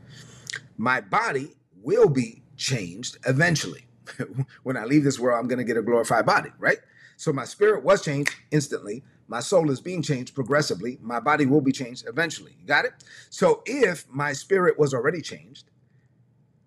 My 0.78 1.02
body 1.02 1.56
will 1.82 2.10
be 2.10 2.44
changed 2.58 3.18
eventually. 3.28 3.86
when 4.64 4.78
I 4.78 4.86
leave 4.86 5.04
this 5.04 5.20
world, 5.20 5.40
I'm 5.40 5.48
going 5.48 5.60
to 5.60 5.66
get 5.66 5.78
a 5.78 5.82
glorified 5.82 6.26
body, 6.26 6.50
right? 6.60 6.80
So 7.18 7.34
my 7.34 7.46
spirit 7.46 7.84
was 7.84 8.04
changed 8.04 8.32
instantly. 8.52 9.04
My 9.28 9.40
soul 9.40 9.72
is 9.72 9.82
being 9.82 10.02
changed 10.02 10.36
progressively. 10.36 10.98
My 11.02 11.20
body 11.20 11.46
will 11.46 11.62
be 11.62 11.72
changed 11.72 12.06
eventually. 12.08 12.56
You 12.60 12.68
got 12.68 12.86
it? 12.86 12.94
So 13.30 13.64
if 13.66 14.06
my 14.10 14.34
spirit 14.34 14.78
was 14.78 14.94
already 14.94 15.22
changed 15.22 15.66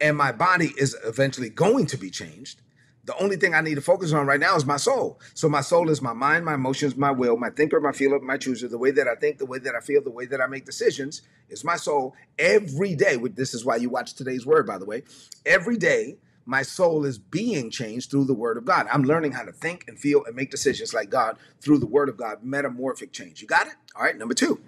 and 0.00 0.16
my 0.16 0.32
body 0.32 0.74
is 0.78 0.96
eventually 1.04 1.50
going 1.50 1.86
to 1.86 1.98
be 1.98 2.10
changed, 2.10 2.62
the 3.08 3.16
only 3.22 3.36
thing 3.36 3.54
I 3.54 3.62
need 3.62 3.76
to 3.76 3.80
focus 3.80 4.12
on 4.12 4.26
right 4.26 4.38
now 4.38 4.54
is 4.54 4.66
my 4.66 4.76
soul. 4.76 5.18
So 5.32 5.48
my 5.48 5.62
soul 5.62 5.88
is 5.88 6.02
my 6.02 6.12
mind, 6.12 6.44
my 6.44 6.52
emotions, 6.52 6.94
my 6.94 7.10
will, 7.10 7.38
my 7.38 7.48
thinker, 7.48 7.80
my 7.80 7.90
feeler, 7.90 8.20
my 8.20 8.36
chooser. 8.36 8.68
The 8.68 8.76
way 8.76 8.90
that 8.90 9.08
I 9.08 9.14
think, 9.14 9.38
the 9.38 9.46
way 9.46 9.58
that 9.60 9.74
I 9.74 9.80
feel, 9.80 10.02
the 10.02 10.10
way 10.10 10.26
that 10.26 10.42
I 10.42 10.46
make 10.46 10.66
decisions 10.66 11.22
is 11.48 11.64
my 11.64 11.76
soul. 11.76 12.14
Every 12.38 12.94
day, 12.94 13.16
this 13.16 13.54
is 13.54 13.64
why 13.64 13.76
you 13.76 13.88
watch 13.88 14.12
today's 14.12 14.44
word, 14.44 14.66
by 14.66 14.76
the 14.76 14.84
way. 14.84 15.04
Every 15.46 15.78
day, 15.78 16.18
my 16.44 16.60
soul 16.60 17.06
is 17.06 17.18
being 17.18 17.70
changed 17.70 18.10
through 18.10 18.26
the 18.26 18.34
word 18.34 18.58
of 18.58 18.66
God. 18.66 18.86
I'm 18.92 19.04
learning 19.04 19.32
how 19.32 19.44
to 19.44 19.52
think 19.52 19.86
and 19.88 19.98
feel 19.98 20.22
and 20.26 20.36
make 20.36 20.50
decisions 20.50 20.92
like 20.92 21.08
God 21.08 21.38
through 21.62 21.78
the 21.78 21.86
word 21.86 22.10
of 22.10 22.18
God, 22.18 22.44
metamorphic 22.44 23.12
change. 23.12 23.40
You 23.40 23.48
got 23.48 23.68
it? 23.68 23.74
All 23.96 24.02
right, 24.02 24.18
number 24.18 24.34
two. 24.34 24.60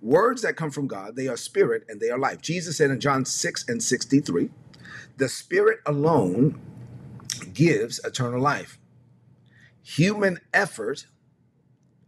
Words 0.00 0.42
that 0.42 0.54
come 0.54 0.70
from 0.70 0.86
God, 0.86 1.16
they 1.16 1.26
are 1.26 1.36
spirit 1.36 1.84
and 1.88 2.00
they 2.00 2.10
are 2.10 2.18
life. 2.18 2.40
Jesus 2.40 2.76
said 2.76 2.90
in 2.92 3.00
John 3.00 3.24
6 3.24 3.68
and 3.68 3.82
63, 3.82 4.50
the 5.16 5.28
spirit 5.28 5.80
alone 5.84 6.60
gives 7.34 8.00
eternal 8.04 8.40
life. 8.40 8.78
Human 9.82 10.38
effort 10.52 11.06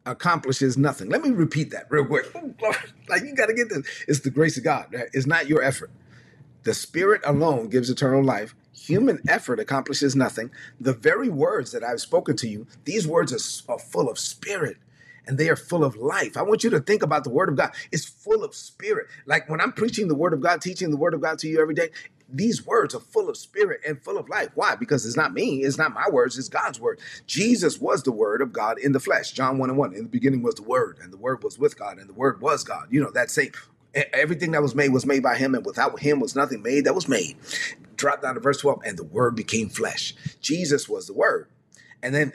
accomplishes 0.07 0.77
nothing. 0.77 1.09
Let 1.09 1.23
me 1.23 1.31
repeat 1.31 1.71
that 1.71 1.87
real 1.91 2.07
quick. 2.07 2.27
Like 3.07 3.23
you 3.23 3.35
got 3.35 3.47
to 3.47 3.55
get 3.55 3.69
this. 3.69 3.87
It's 4.09 4.21
the 4.21 4.31
grace 4.31 4.57
of 4.57 4.65
God. 4.65 4.87
It's 5.13 5.27
not 5.27 5.47
your 5.47 5.63
effort. 5.63 5.91
The 6.63 6.73
Spirit 6.73 7.21
alone 7.25 7.69
gives 7.69 7.91
eternal 7.91 8.25
life. 8.25 8.55
Human 8.73 9.21
effort 9.29 9.61
accomplishes 9.61 10.17
nothing. 10.17 10.51
The 10.81 10.95
very 10.95 11.29
words 11.29 11.73
that 11.73 11.85
I've 11.85 12.01
spoken 12.01 12.37
to 12.39 12.49
you, 12.49 12.67
these 12.85 13.07
words 13.07 13.33
are, 13.33 13.73
are 13.73 13.79
full 13.79 14.09
of 14.09 14.19
spirit 14.19 14.79
and 15.27 15.39
they 15.39 15.49
are 15.49 15.57
full 15.57 15.85
of 15.85 15.97
life. 15.97 16.37
I 16.37 16.43
want 16.43 16.65
you 16.65 16.71
to 16.71 16.81
think 16.81 17.03
about 17.03 17.25
the 17.25 17.31
Word 17.31 17.49
of 17.49 17.57
God. 17.57 17.73
It's 17.93 18.05
full 18.05 18.45
of 18.45 18.55
spirit. 18.55 19.07
Like 19.27 19.49
when 19.49 19.61
I'm 19.61 19.73
preaching 19.73 20.09
the 20.09 20.15
Word 20.15 20.33
of 20.33 20.41
God, 20.41 20.61
teaching 20.61 20.91
the 20.91 20.97
Word 20.97 21.15
of 21.15 21.21
God 21.21 21.39
to 21.41 21.49
you 21.49 21.61
every 21.61 21.75
day, 21.75 21.91
these 22.37 22.67
words 22.67 22.95
are 22.95 23.01
full 23.01 23.29
of 23.29 23.37
spirit 23.37 23.81
and 23.87 24.03
full 24.03 24.19
of 24.19 24.29
life. 24.29 24.51
Why? 24.55 24.75
Because 24.75 25.07
it's 25.07 25.17
not 25.17 25.33
me, 25.33 25.63
it's 25.63 25.79
not 25.79 25.95
my 25.95 26.09
words, 26.11 26.39
it's 26.39 26.49
God's 26.49 26.81
word. 26.81 27.01
Jesus 27.27 27.81
was 27.81 28.03
the 28.03 28.13
Word 28.13 28.43
of 28.43 28.53
God 28.53 28.79
in 28.79 28.93
the 28.93 29.01
flesh. 29.01 29.33
John 29.33 29.59
1 29.59 29.71
and 29.71 29.79
1. 29.79 29.95
In 29.95 30.03
the 30.03 30.09
beginning 30.09 30.43
was 30.43 30.57
the 30.57 30.63
Word, 30.63 30.99
and 31.03 31.13
the 31.13 31.17
Word 31.17 31.43
was 31.43 31.59
with 31.59 31.79
God, 31.79 31.99
and 31.99 32.09
the 32.09 32.15
Word 32.15 32.41
was 32.41 32.65
God. 32.65 32.89
You 32.91 33.03
know, 33.03 33.11
that 33.13 33.31
same 33.31 33.53
Everything 34.13 34.51
that 34.53 34.63
was 34.63 34.75
made 34.75 34.93
was 34.93 35.07
made 35.07 35.23
by 35.23 35.37
him, 35.37 35.55
and 35.55 35.65
without 35.65 36.01
him 36.01 36.19
was 36.19 36.35
nothing 36.35 36.63
made 36.63 36.85
that 36.85 36.97
was 36.97 37.07
made. 37.07 37.37
Drop 37.97 38.23
down 38.23 38.35
to 38.35 38.41
verse 38.41 38.59
12, 38.59 38.83
and 38.85 38.99
the 38.99 39.05
word 39.05 39.37
became 39.37 39.69
flesh. 39.69 40.15
Jesus 40.41 40.89
was 40.89 41.07
the 41.07 41.15
word. 41.15 41.49
And 42.03 42.13
then 42.13 42.33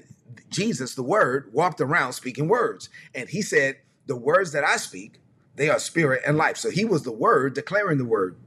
Jesus, 0.50 0.96
the 0.96 1.04
word, 1.04 1.50
walked 1.54 1.82
around 1.82 2.14
speaking 2.14 2.48
words. 2.48 2.90
And 3.14 3.28
he 3.28 3.42
said, 3.42 3.78
The 4.06 4.16
words 4.16 4.54
that 4.54 4.64
I 4.64 4.78
speak, 4.78 5.20
they 5.60 5.70
are 5.70 5.78
spirit 5.78 6.22
and 6.26 6.38
life. 6.38 6.56
So 6.56 6.70
he 6.70 6.86
was 6.86 7.04
the 7.04 7.12
word 7.12 7.54
declaring 7.54 7.98
the 7.98 8.06
word. 8.06 8.38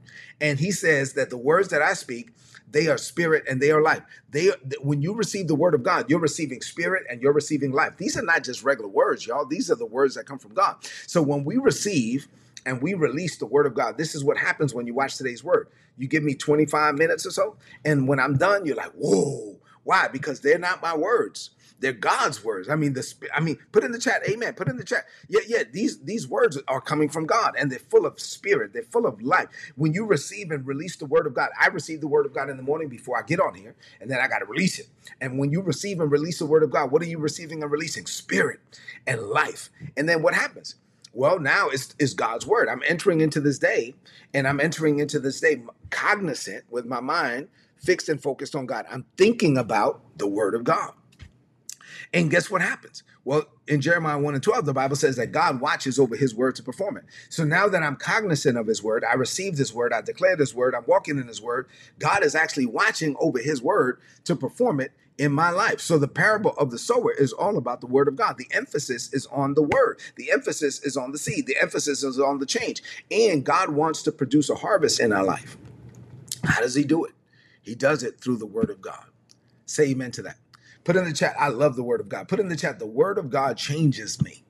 And 0.41 0.59
he 0.59 0.71
says 0.71 1.13
that 1.13 1.29
the 1.29 1.37
words 1.37 1.69
that 1.69 1.83
I 1.83 1.93
speak, 1.93 2.31
they 2.69 2.87
are 2.87 2.97
spirit 2.97 3.43
and 3.47 3.61
they 3.61 3.69
are 3.69 3.83
life. 3.83 4.01
They 4.31 4.49
when 4.81 5.03
you 5.03 5.13
receive 5.13 5.47
the 5.47 5.53
word 5.53 5.75
of 5.75 5.83
God, 5.83 6.09
you're 6.09 6.19
receiving 6.19 6.61
spirit 6.61 7.05
and 7.07 7.21
you're 7.21 7.31
receiving 7.31 7.71
life. 7.71 7.97
These 7.97 8.17
are 8.17 8.23
not 8.23 8.43
just 8.43 8.63
regular 8.63 8.89
words, 8.89 9.27
y'all. 9.27 9.45
These 9.45 9.69
are 9.69 9.75
the 9.75 9.85
words 9.85 10.15
that 10.15 10.25
come 10.25 10.39
from 10.39 10.55
God. 10.55 10.77
So 11.05 11.21
when 11.21 11.43
we 11.43 11.57
receive 11.57 12.27
and 12.65 12.81
we 12.81 12.95
release 12.95 13.37
the 13.37 13.45
word 13.45 13.67
of 13.67 13.75
God. 13.75 13.97
This 13.97 14.15
is 14.15 14.23
what 14.23 14.37
happens 14.37 14.73
when 14.73 14.87
you 14.87 14.95
watch 14.95 15.17
today's 15.17 15.43
word. 15.43 15.67
You 15.97 16.07
give 16.07 16.23
me 16.23 16.33
25 16.33 16.95
minutes 16.95 17.25
or 17.27 17.31
so, 17.31 17.57
and 17.85 18.07
when 18.07 18.19
I'm 18.19 18.37
done, 18.37 18.65
you're 18.65 18.75
like, 18.75 18.93
whoa. 18.93 19.59
Why? 19.83 20.07
Because 20.07 20.39
they're 20.39 20.57
not 20.57 20.81
my 20.81 20.95
words. 20.95 21.51
They're 21.83 21.93
God's 21.93 22.45
words. 22.45 22.69
I 22.69 22.75
mean, 22.77 22.93
the 22.93 23.13
I 23.35 23.41
mean, 23.41 23.57
put 23.73 23.83
in 23.83 23.91
the 23.91 23.99
chat, 23.99 24.23
amen. 24.29 24.53
Put 24.53 24.69
in 24.69 24.77
the 24.77 24.85
chat. 24.85 25.05
Yeah, 25.27 25.41
yeah, 25.45 25.63
these 25.69 25.99
these 25.99 26.27
words 26.29 26.57
are 26.69 26.81
coming 26.81 27.09
from 27.09 27.25
God 27.25 27.55
and 27.59 27.69
they're 27.69 27.79
full 27.79 28.05
of 28.05 28.21
spirit, 28.21 28.71
they're 28.73 28.83
full 28.83 29.05
of 29.05 29.21
life. 29.21 29.49
When 29.75 29.93
you 29.93 30.05
receive 30.05 30.51
and 30.51 30.65
release 30.65 30.95
the 30.95 31.05
word 31.05 31.27
of 31.27 31.33
God, 31.33 31.49
I 31.59 31.67
receive 31.67 31.99
the 31.99 32.07
word 32.07 32.25
of 32.25 32.33
God 32.33 32.49
in 32.49 32.55
the 32.55 32.63
morning 32.63 32.87
before 32.87 33.19
I 33.19 33.23
get 33.23 33.41
on 33.41 33.53
here, 33.55 33.75
and 33.99 34.09
then 34.09 34.21
I 34.21 34.29
got 34.29 34.39
to 34.39 34.45
release 34.45 34.79
it. 34.79 34.87
And 35.19 35.37
when 35.37 35.51
you 35.51 35.61
receive 35.61 35.99
and 35.99 36.09
release 36.09 36.39
the 36.39 36.45
word 36.45 36.63
of 36.63 36.71
God, 36.71 36.89
what 36.89 37.01
are 37.01 37.07
you 37.07 37.19
receiving 37.19 37.61
and 37.61 37.71
releasing? 37.71 38.05
Spirit 38.05 38.61
and 39.05 39.21
life. 39.21 39.69
And 39.97 40.07
then 40.07 40.21
what 40.21 40.33
happens? 40.33 40.75
Well, 41.13 41.39
now 41.39 41.69
it's, 41.69 41.93
it's 41.99 42.13
God's 42.13 42.47
word. 42.47 42.69
I'm 42.69 42.81
entering 42.87 43.21
into 43.21 43.41
this 43.41 43.59
day, 43.59 43.95
and 44.33 44.47
I'm 44.47 44.61
entering 44.61 44.99
into 44.99 45.19
this 45.19 45.41
day 45.41 45.61
cognizant 45.91 46.63
with 46.71 46.85
my 46.85 47.01
mind 47.01 47.49
fixed 47.77 48.09
and 48.09 48.23
focused 48.23 48.55
on 48.55 48.65
God. 48.65 48.85
I'm 48.89 49.05
thinking 49.17 49.57
about 49.57 50.01
the 50.17 50.27
word 50.27 50.55
of 50.55 50.63
God. 50.63 50.93
And 52.11 52.29
guess 52.31 52.49
what 52.49 52.61
happens? 52.61 53.03
Well, 53.25 53.45
in 53.67 53.79
Jeremiah 53.79 54.19
1 54.19 54.33
and 54.33 54.43
12, 54.43 54.65
the 54.65 54.73
Bible 54.73 54.95
says 54.95 55.15
that 55.15 55.31
God 55.31 55.61
watches 55.61 55.97
over 55.97 56.15
his 56.15 56.35
word 56.35 56.55
to 56.55 56.63
perform 56.63 56.97
it. 56.97 57.05
So 57.29 57.43
now 57.43 57.67
that 57.69 57.83
I'm 57.83 57.95
cognizant 57.95 58.57
of 58.57 58.67
his 58.67 58.83
word, 58.83 59.05
I 59.09 59.13
received 59.13 59.57
his 59.57 59.73
word, 59.73 59.93
I 59.93 60.01
declared 60.01 60.39
his 60.39 60.53
word, 60.53 60.75
I'm 60.75 60.83
walking 60.85 61.17
in 61.17 61.27
his 61.27 61.41
word, 61.41 61.67
God 61.99 62.23
is 62.23 62.35
actually 62.35 62.65
watching 62.65 63.15
over 63.19 63.39
his 63.39 63.61
word 63.61 63.99
to 64.25 64.35
perform 64.35 64.79
it 64.79 64.91
in 65.17 65.31
my 65.31 65.51
life. 65.51 65.79
So 65.79 65.97
the 65.97 66.07
parable 66.07 66.51
of 66.57 66.71
the 66.71 66.79
sower 66.79 67.11
is 67.11 67.33
all 67.33 67.57
about 67.57 67.81
the 67.81 67.87
word 67.87 68.07
of 68.07 68.15
God. 68.15 68.37
The 68.37 68.47
emphasis 68.51 69.13
is 69.13 69.25
on 69.27 69.53
the 69.53 69.61
word. 69.61 69.99
The 70.15 70.31
emphasis 70.31 70.83
is 70.83 70.97
on 70.97 71.11
the 71.11 71.17
seed. 71.17 71.45
The 71.45 71.57
emphasis 71.61 72.03
is 72.03 72.19
on 72.19 72.39
the 72.39 72.45
change. 72.45 72.81
And 73.11 73.45
God 73.45 73.69
wants 73.69 74.01
to 74.03 74.11
produce 74.11 74.49
a 74.49 74.55
harvest 74.55 74.99
in 74.99 75.13
our 75.13 75.23
life. 75.23 75.57
How 76.43 76.61
does 76.61 76.75
he 76.75 76.83
do 76.83 77.05
it? 77.05 77.13
He 77.61 77.75
does 77.75 78.03
it 78.03 78.19
through 78.19 78.37
the 78.37 78.45
word 78.45 78.69
of 78.69 78.81
God. 78.81 79.05
Say 79.65 79.89
amen 79.91 80.11
to 80.11 80.23
that. 80.23 80.37
Put 80.83 80.95
in 80.95 81.05
the 81.05 81.13
chat, 81.13 81.35
I 81.39 81.49
love 81.49 81.75
the 81.75 81.83
word 81.83 82.01
of 82.01 82.09
God. 82.09 82.27
Put 82.27 82.39
in 82.39 82.49
the 82.49 82.57
chat, 82.57 82.79
the 82.79 82.87
word 82.87 83.17
of 83.17 83.29
God 83.29 83.57
changes 83.57 84.21
me 84.21 84.43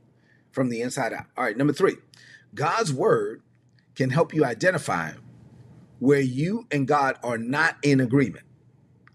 from 0.52 0.70
the 0.70 0.82
inside 0.82 1.14
out. 1.14 1.26
All 1.38 1.44
right, 1.44 1.58
number 1.58 1.74
three, 1.74 1.96
God's 2.56 2.94
word 2.94 3.42
can 3.96 4.10
help 4.10 4.34
you 4.34 4.46
identify 4.46 5.12
where 6.00 6.20
you 6.20 6.68
and 6.72 6.88
God 6.88 7.18
are 7.24 7.38
not 7.38 7.78
in 7.84 8.00
agreement. 8.00 8.46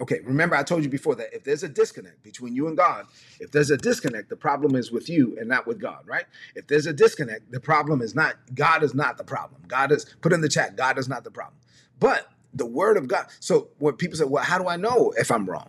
Okay, 0.01 0.21
remember 0.25 0.55
I 0.55 0.63
told 0.63 0.85
you 0.85 0.91
before 0.91 1.17
that 1.17 1.35
if 1.35 1.43
there's 1.43 1.65
a 1.65 1.69
disconnect 1.69 2.23
between 2.23 2.55
you 2.55 2.69
and 2.69 2.77
God, 2.77 3.07
if 3.41 3.51
there's 3.51 3.71
a 3.71 3.77
disconnect, 3.77 4.29
the 4.29 4.37
problem 4.37 4.77
is 4.77 4.93
with 4.93 5.09
you 5.09 5.37
and 5.41 5.49
not 5.49 5.67
with 5.67 5.81
God, 5.81 6.07
right? 6.07 6.25
If 6.55 6.69
there's 6.69 6.87
a 6.87 6.93
disconnect, 6.93 7.51
the 7.51 7.61
problem 7.61 8.01
is 8.01 8.15
not 8.15 8.37
God 8.55 8.85
is 8.85 8.95
not 8.95 9.19
the 9.19 9.25
problem. 9.25 9.63
God 9.67 9.91
is 9.91 10.07
put 10.21 10.33
in 10.33 10.41
the 10.41 10.49
chat, 10.49 10.77
God 10.77 10.99
is 10.99 11.09
not 11.09 11.25
the 11.25 11.33
problem. 11.33 11.59
But 11.99 12.29
the 12.55 12.67
word 12.67 12.97
of 12.97 13.09
God. 13.09 13.27
So 13.41 13.69
when 13.79 13.95
people 13.97 14.17
say, 14.17 14.25
"Well, 14.25 14.45
how 14.45 14.59
do 14.59 14.69
I 14.69 14.77
know 14.77 15.13
if 15.19 15.33
I'm 15.33 15.47
wrong?" 15.47 15.69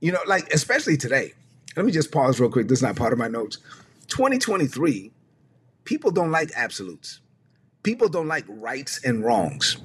You 0.00 0.12
know, 0.12 0.20
like 0.26 0.52
especially 0.52 0.96
today. 0.96 1.34
Let 1.76 1.86
me 1.86 1.92
just 1.92 2.10
pause 2.10 2.40
real 2.40 2.50
quick. 2.50 2.68
This 2.68 2.80
is 2.80 2.82
not 2.82 2.96
part 2.96 3.12
of 3.12 3.18
my 3.18 3.28
notes. 3.28 3.58
2023, 4.08 5.12
people 5.84 6.10
don't 6.10 6.32
like 6.32 6.50
absolutes. 6.56 7.20
People 7.84 8.08
don't 8.08 8.26
like 8.26 8.44
rights 8.48 9.04
and 9.04 9.24
wrongs. 9.24 9.76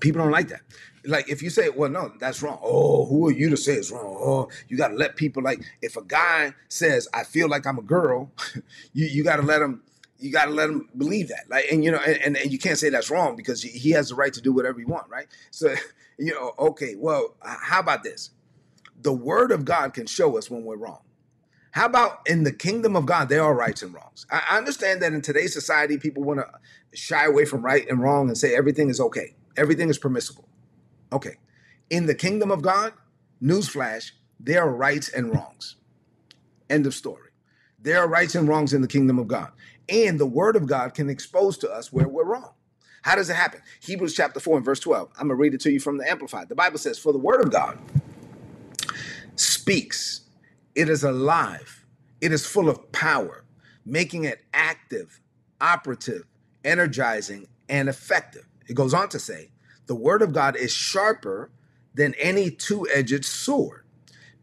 People 0.00 0.22
don't 0.22 0.30
like 0.30 0.48
that 0.48 0.60
like 1.06 1.28
if 1.28 1.42
you 1.42 1.50
say, 1.50 1.68
well, 1.68 1.90
no, 1.90 2.12
that's 2.18 2.42
wrong. 2.42 2.58
Oh, 2.62 3.06
who 3.06 3.28
are 3.28 3.32
you 3.32 3.50
to 3.50 3.56
say 3.56 3.74
it's 3.74 3.90
wrong? 3.90 4.16
Oh, 4.18 4.48
you 4.68 4.76
got 4.76 4.88
to 4.88 4.94
let 4.94 5.16
people 5.16 5.42
like 5.42 5.62
if 5.82 5.96
a 5.96 6.02
guy 6.02 6.54
says, 6.68 7.08
I 7.12 7.24
feel 7.24 7.48
like 7.48 7.66
I'm 7.66 7.78
a 7.78 7.82
girl, 7.82 8.30
you 8.92 9.06
you 9.06 9.24
got 9.24 9.36
to 9.36 9.42
let 9.42 9.62
him. 9.62 9.82
You 10.18 10.30
got 10.32 10.46
to 10.46 10.52
let 10.52 10.70
him 10.70 10.88
believe 10.96 11.28
that, 11.28 11.50
like, 11.50 11.66
and 11.70 11.84
you 11.84 11.90
know, 11.90 11.98
and, 11.98 12.36
and 12.36 12.50
you 12.50 12.56
can't 12.56 12.78
say 12.78 12.88
that's 12.88 13.10
wrong 13.10 13.36
because 13.36 13.62
he 13.62 13.90
has 13.90 14.08
the 14.08 14.14
right 14.14 14.32
to 14.32 14.40
do 14.40 14.52
whatever 14.52 14.78
he 14.78 14.84
want, 14.86 15.06
right? 15.10 15.26
So, 15.50 15.74
you 16.18 16.32
know, 16.32 16.54
okay, 16.58 16.94
well, 16.96 17.34
how 17.42 17.80
about 17.80 18.04
this? 18.04 18.30
The 19.04 19.12
Word 19.12 19.52
of 19.52 19.66
God 19.66 19.92
can 19.92 20.06
show 20.06 20.36
us 20.38 20.50
when 20.50 20.64
we're 20.64 20.78
wrong. 20.78 21.02
How 21.72 21.86
about 21.86 22.20
in 22.26 22.44
the 22.44 22.52
kingdom 22.52 22.96
of 22.96 23.04
God, 23.04 23.28
there 23.28 23.42
are 23.42 23.54
rights 23.54 23.82
and 23.82 23.92
wrongs. 23.92 24.26
I 24.30 24.56
understand 24.56 25.02
that 25.02 25.12
in 25.12 25.20
today's 25.20 25.52
society, 25.52 25.98
people 25.98 26.22
want 26.22 26.40
to 26.40 26.48
shy 26.96 27.26
away 27.26 27.44
from 27.44 27.62
right 27.62 27.86
and 27.88 28.00
wrong 28.00 28.28
and 28.28 28.38
say 28.38 28.56
everything 28.56 28.88
is 28.88 29.00
okay, 29.00 29.34
everything 29.56 29.90
is 29.90 29.98
permissible. 29.98 30.48
Okay. 31.12 31.36
In 31.90 32.06
the 32.06 32.14
kingdom 32.14 32.50
of 32.50 32.62
God, 32.62 32.94
newsflash, 33.42 34.12
there 34.40 34.62
are 34.62 34.74
rights 34.74 35.10
and 35.10 35.34
wrongs. 35.34 35.76
End 36.70 36.86
of 36.86 36.94
story. 36.94 37.30
There 37.78 37.98
are 38.00 38.08
rights 38.08 38.34
and 38.34 38.48
wrongs 38.48 38.72
in 38.72 38.80
the 38.80 38.88
kingdom 38.88 39.18
of 39.18 39.28
God. 39.28 39.52
And 39.88 40.18
the 40.18 40.26
word 40.26 40.56
of 40.56 40.66
God 40.66 40.94
can 40.94 41.10
expose 41.10 41.58
to 41.58 41.70
us 41.70 41.92
where 41.92 42.08
we're 42.08 42.24
wrong. 42.24 42.52
How 43.02 43.16
does 43.16 43.28
it 43.28 43.36
happen? 43.36 43.60
Hebrews 43.80 44.14
chapter 44.14 44.40
4 44.40 44.56
and 44.56 44.64
verse 44.64 44.80
12. 44.80 45.10
I'm 45.18 45.28
going 45.28 45.36
to 45.36 45.42
read 45.42 45.52
it 45.52 45.60
to 45.60 45.70
you 45.70 45.78
from 45.78 45.98
the 45.98 46.10
Amplified. 46.10 46.48
The 46.48 46.54
Bible 46.54 46.78
says, 46.78 46.98
For 46.98 47.12
the 47.12 47.18
word 47.18 47.44
of 47.44 47.52
God 47.52 47.78
speaks, 49.36 50.22
it 50.74 50.88
is 50.88 51.04
alive, 51.04 51.84
it 52.20 52.32
is 52.32 52.46
full 52.46 52.68
of 52.68 52.92
power, 52.92 53.44
making 53.84 54.24
it 54.24 54.44
active, 54.52 55.20
operative, 55.60 56.24
energizing, 56.64 57.46
and 57.68 57.88
effective. 57.88 58.46
It 58.68 58.74
goes 58.74 58.94
on 58.94 59.08
to 59.10 59.18
say, 59.18 59.50
the 59.86 59.94
word 59.94 60.22
of 60.22 60.32
God 60.32 60.56
is 60.56 60.72
sharper 60.72 61.50
than 61.94 62.14
any 62.14 62.50
two 62.50 62.86
edged 62.92 63.24
sword, 63.24 63.84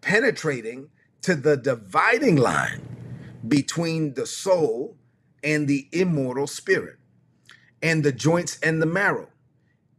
penetrating 0.01 0.89
to 1.23 1.35
the 1.35 1.57
dividing 1.57 2.37
line 2.37 2.81
between 3.47 4.13
the 4.13 4.25
soul 4.25 4.97
and 5.43 5.67
the 5.67 5.87
immortal 5.91 6.47
spirit, 6.47 6.97
and 7.81 8.03
the 8.03 8.11
joints 8.11 8.59
and 8.61 8.81
the 8.81 8.85
marrow. 8.85 9.29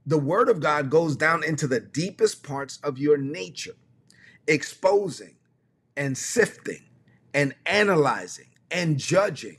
The 0.07 0.19
word 0.19 0.49
of 0.49 0.61
God 0.61 0.91
goes 0.91 1.17
down 1.17 1.45
into 1.45 1.67
the 1.67 1.81
deepest 1.81 2.43
parts 2.43 2.79
of 2.83 2.99
your 2.99 3.17
nature, 3.19 3.77
exposing 4.47 5.37
and 5.97 6.17
sifting 6.17 6.83
and 7.35 7.55
analyzing 7.67 8.47
and 8.71 8.99
judging 8.99 9.59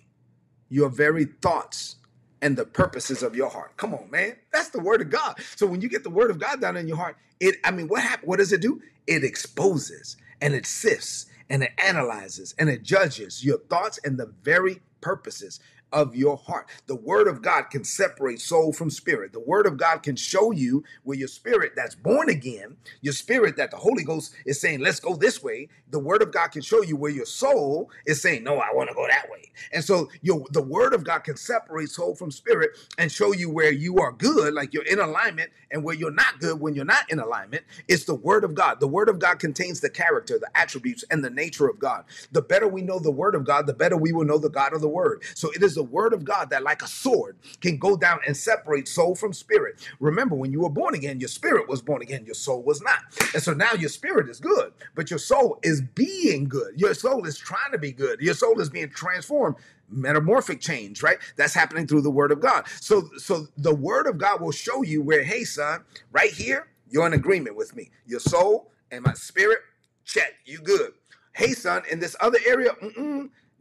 your 0.69 0.89
very 0.89 1.25
thoughts 1.25 1.97
and 2.41 2.57
the 2.57 2.65
purposes 2.65 3.23
of 3.23 3.35
your 3.35 3.49
heart. 3.49 3.77
Come 3.77 3.93
on, 3.93 4.09
man. 4.11 4.35
That's 4.51 4.69
the 4.69 4.81
word 4.81 5.01
of 5.01 5.09
God. 5.09 5.35
So 5.55 5.65
when 5.67 5.81
you 5.81 5.89
get 5.89 6.03
the 6.03 6.09
word 6.09 6.31
of 6.31 6.39
God 6.39 6.61
down 6.61 6.77
in 6.77 6.87
your 6.87 6.97
heart, 6.97 7.17
it 7.39 7.55
I 7.63 7.71
mean, 7.71 7.87
what 7.87 8.01
happens? 8.03 8.27
What 8.27 8.39
does 8.39 8.53
it 8.53 8.61
do? 8.61 8.81
It 9.07 9.23
exposes 9.23 10.17
and 10.41 10.53
it 10.53 10.65
sifts 10.65 11.27
and 11.49 11.63
it 11.63 11.71
analyzes 11.77 12.55
and 12.59 12.69
it 12.69 12.83
judges 12.83 13.45
your 13.45 13.59
thoughts 13.69 13.99
and 14.03 14.17
the 14.17 14.33
very 14.43 14.81
purposes 15.01 15.59
of 15.93 16.15
your 16.15 16.35
heart. 16.37 16.67
The 16.87 16.95
word 16.95 17.27
of 17.27 17.41
God 17.41 17.69
can 17.69 17.85
separate 17.85 18.41
soul 18.41 18.73
from 18.73 18.89
spirit. 18.89 19.31
The 19.31 19.39
word 19.39 19.65
of 19.65 19.77
God 19.77 20.03
can 20.03 20.15
show 20.17 20.51
you 20.51 20.83
where 21.03 21.17
your 21.17 21.27
spirit 21.29 21.73
that's 21.75 21.95
born 21.95 22.29
again, 22.29 22.77
your 23.01 23.13
spirit 23.13 23.55
that 23.57 23.71
the 23.71 23.77
Holy 23.77 24.03
Ghost 24.03 24.35
is 24.45 24.59
saying, 24.59 24.81
let's 24.81 24.99
go 24.99 25.15
this 25.15 25.41
way. 25.41 25.69
The 25.91 25.99
word 25.99 26.21
of 26.21 26.33
God 26.33 26.49
can 26.49 26.63
show 26.63 26.81
you 26.81 26.97
where 26.97 27.11
your 27.11 27.25
soul 27.25 27.91
is 28.05 28.21
saying, 28.21 28.43
no, 28.43 28.57
I 28.57 28.73
want 28.73 28.89
to 28.89 28.95
go 28.95 29.07
that 29.07 29.29
way. 29.31 29.51
And 29.71 29.83
so 29.83 30.09
your 30.21 30.45
the 30.51 30.61
word 30.61 30.93
of 30.93 31.03
God 31.03 31.19
can 31.19 31.37
separate 31.37 31.89
soul 31.89 32.15
from 32.15 32.31
spirit 32.31 32.71
and 32.97 33.11
show 33.11 33.33
you 33.33 33.49
where 33.49 33.71
you 33.71 33.97
are 33.97 34.11
good, 34.11 34.53
like 34.53 34.73
you're 34.73 34.85
in 34.85 34.99
alignment, 34.99 35.51
and 35.71 35.83
where 35.83 35.95
you're 35.95 36.11
not 36.11 36.39
good 36.39 36.59
when 36.59 36.75
you're 36.75 36.85
not 36.85 37.09
in 37.11 37.19
alignment. 37.19 37.63
It's 37.87 38.05
the 38.05 38.15
word 38.15 38.43
of 38.43 38.55
God. 38.55 38.79
The 38.79 38.87
word 38.87 39.09
of 39.09 39.19
God 39.19 39.39
contains 39.39 39.79
the 39.79 39.89
character, 39.89 40.39
the 40.39 40.49
attributes, 40.55 41.03
and 41.11 41.23
the 41.23 41.29
nature 41.29 41.67
of 41.67 41.79
God. 41.79 42.05
The 42.31 42.41
better 42.41 42.67
we 42.67 42.81
know 42.81 42.99
the 42.99 43.11
word 43.11 43.35
of 43.35 43.45
God, 43.45 43.67
the 43.67 43.73
better 43.73 43.97
we 43.97 44.11
will 44.11 44.25
know 44.25 44.37
the 44.37 44.49
God 44.49 44.73
of 44.73 44.81
the 44.81 44.89
word. 44.89 45.23
So 45.35 45.51
it 45.51 45.61
is 45.63 45.75
the 45.75 45.82
word 45.83 46.13
of 46.13 46.25
God 46.25 46.49
that, 46.51 46.63
like 46.63 46.81
a 46.81 46.87
sword, 46.87 47.37
can 47.61 47.77
go 47.77 47.97
down 47.97 48.19
and 48.27 48.35
separate 48.37 48.87
soul 48.87 49.15
from 49.15 49.33
spirit. 49.33 49.87
Remember, 49.99 50.35
when 50.35 50.51
you 50.51 50.61
were 50.61 50.69
born 50.69 50.95
again, 50.95 51.19
your 51.19 51.29
spirit 51.29 51.69
was 51.69 51.81
born 51.81 52.01
again, 52.01 52.25
your 52.25 52.35
soul 52.35 52.63
was 52.63 52.81
not. 52.81 52.99
And 53.33 53.43
so 53.43 53.53
now 53.53 53.73
your 53.73 53.89
spirit 53.89 54.29
is 54.29 54.39
good, 54.39 54.73
but 54.95 55.09
your 55.09 55.19
soul 55.19 55.59
is 55.63 55.81
being 55.81 56.45
good. 56.49 56.79
Your 56.79 56.93
soul 56.95 57.25
is 57.25 57.37
trying 57.37 57.71
to 57.73 57.77
be 57.79 57.91
good. 57.91 58.21
Your 58.21 58.35
soul 58.35 58.59
is 58.61 58.69
being 58.69 58.89
transformed 58.89 59.57
metamorphic 59.89 60.59
change 60.59 61.03
right 61.03 61.19
that's 61.35 61.53
happening 61.53 61.85
through 61.87 62.01
the 62.01 62.09
word 62.09 62.31
of 62.31 62.39
god 62.41 62.65
so 62.81 63.09
so 63.17 63.47
the 63.57 63.73
word 63.75 64.07
of 64.07 64.17
god 64.17 64.41
will 64.41 64.51
show 64.51 64.81
you 64.81 65.01
where 65.01 65.23
hey 65.23 65.43
son 65.43 65.83
right 66.11 66.31
here 66.31 66.67
you're 66.89 67.05
in 67.05 67.13
agreement 67.13 67.55
with 67.55 67.75
me 67.75 67.91
your 68.05 68.19
soul 68.19 68.71
and 68.91 69.03
my 69.05 69.13
spirit 69.13 69.59
check 70.05 70.33
you 70.45 70.57
good 70.59 70.91
hey 71.33 71.53
son 71.53 71.83
in 71.91 71.99
this 71.99 72.15
other 72.21 72.39
area 72.47 72.71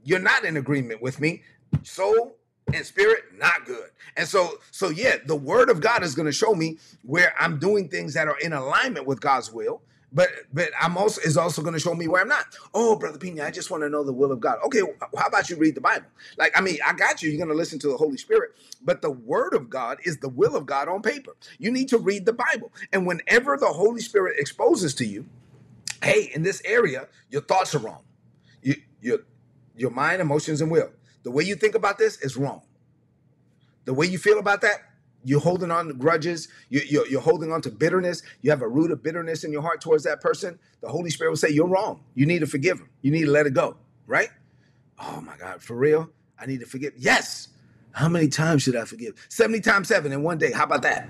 you're 0.04 0.18
not 0.18 0.44
in 0.44 0.56
agreement 0.56 1.02
with 1.02 1.20
me 1.20 1.42
soul 1.82 2.36
and 2.72 2.84
spirit 2.86 3.24
not 3.38 3.66
good. 3.66 3.90
And 4.16 4.28
so 4.28 4.58
so 4.70 4.90
yeah 4.90 5.16
the 5.26 5.36
word 5.36 5.70
of 5.70 5.80
god 5.80 6.02
is 6.02 6.14
going 6.14 6.26
to 6.26 6.32
show 6.32 6.54
me 6.54 6.78
where 7.02 7.34
i'm 7.38 7.58
doing 7.58 7.88
things 7.88 8.14
that 8.14 8.28
are 8.28 8.38
in 8.40 8.52
alignment 8.52 9.06
with 9.06 9.20
god's 9.20 9.52
will 9.52 9.82
but 10.12 10.28
but 10.52 10.70
i'm 10.80 10.96
also 10.96 11.20
is 11.22 11.36
also 11.36 11.62
going 11.62 11.74
to 11.74 11.80
show 11.80 11.94
me 11.94 12.08
where 12.08 12.22
i'm 12.22 12.28
not. 12.28 12.46
Oh 12.74 12.96
brother 12.96 13.18
pina 13.18 13.44
i 13.44 13.50
just 13.50 13.70
want 13.70 13.82
to 13.82 13.88
know 13.88 14.04
the 14.04 14.12
will 14.12 14.32
of 14.32 14.40
god. 14.40 14.58
Okay 14.66 14.80
how 15.18 15.26
about 15.26 15.50
you 15.50 15.56
read 15.56 15.74
the 15.74 15.80
bible? 15.80 16.06
Like 16.38 16.52
i 16.56 16.60
mean 16.60 16.78
i 16.86 16.92
got 16.92 17.22
you 17.22 17.30
you're 17.30 17.38
going 17.38 17.48
to 17.48 17.54
listen 17.54 17.78
to 17.80 17.88
the 17.88 17.96
holy 17.96 18.16
spirit 18.16 18.52
but 18.82 19.02
the 19.02 19.10
word 19.10 19.54
of 19.54 19.70
god 19.70 19.98
is 20.04 20.18
the 20.18 20.28
will 20.28 20.56
of 20.56 20.66
god 20.66 20.88
on 20.88 21.02
paper. 21.02 21.32
You 21.58 21.70
need 21.70 21.88
to 21.88 21.98
read 21.98 22.26
the 22.26 22.32
bible. 22.34 22.72
And 22.92 23.06
whenever 23.06 23.56
the 23.56 23.68
holy 23.68 24.00
spirit 24.00 24.38
exposes 24.38 24.94
to 24.96 25.06
you 25.06 25.26
hey 26.02 26.30
in 26.34 26.42
this 26.42 26.62
area 26.64 27.08
your 27.30 27.42
thoughts 27.42 27.74
are 27.74 27.78
wrong. 27.78 28.02
You, 28.62 28.76
your 29.00 29.18
your 29.76 29.90
mind 29.90 30.20
emotions 30.22 30.60
and 30.60 30.70
will 30.70 30.90
the 31.22 31.30
way 31.30 31.44
you 31.44 31.54
think 31.54 31.74
about 31.74 31.98
this 31.98 32.20
is 32.20 32.36
wrong. 32.36 32.62
The 33.84 33.94
way 33.94 34.06
you 34.06 34.18
feel 34.18 34.38
about 34.38 34.60
that 34.62 34.80
you're 35.24 35.40
holding 35.40 35.70
on 35.70 35.88
to 35.88 35.94
grudges. 35.94 36.48
You, 36.68 36.80
you're, 36.88 37.06
you're 37.06 37.20
holding 37.20 37.52
on 37.52 37.62
to 37.62 37.70
bitterness. 37.70 38.22
You 38.40 38.50
have 38.50 38.62
a 38.62 38.68
root 38.68 38.90
of 38.90 39.02
bitterness 39.02 39.44
in 39.44 39.52
your 39.52 39.62
heart 39.62 39.80
towards 39.80 40.04
that 40.04 40.20
person. 40.20 40.58
The 40.80 40.88
holy 40.88 41.10
spirit 41.10 41.30
will 41.30 41.36
say 41.36 41.50
you're 41.50 41.68
wrong. 41.68 42.02
You 42.14 42.26
need 42.26 42.40
to 42.40 42.46
forgive 42.46 42.78
him. 42.78 42.90
You 43.02 43.12
need 43.12 43.24
to 43.24 43.30
let 43.30 43.46
it 43.46 43.54
go. 43.54 43.76
Right? 44.06 44.30
Oh 44.98 45.20
my 45.20 45.36
god 45.36 45.62
for 45.62 45.76
real? 45.76 46.10
I 46.38 46.46
need 46.46 46.60
to 46.60 46.66
forgive? 46.66 46.94
Yes. 46.96 47.48
How 47.92 48.08
many 48.08 48.28
times 48.28 48.62
should 48.62 48.74
i 48.74 48.84
forgive? 48.84 49.14
70 49.28 49.60
times 49.60 49.88
7 49.88 50.10
in 50.12 50.22
one 50.22 50.38
day. 50.38 50.50
How 50.50 50.64
about 50.64 50.82
that? 50.82 51.08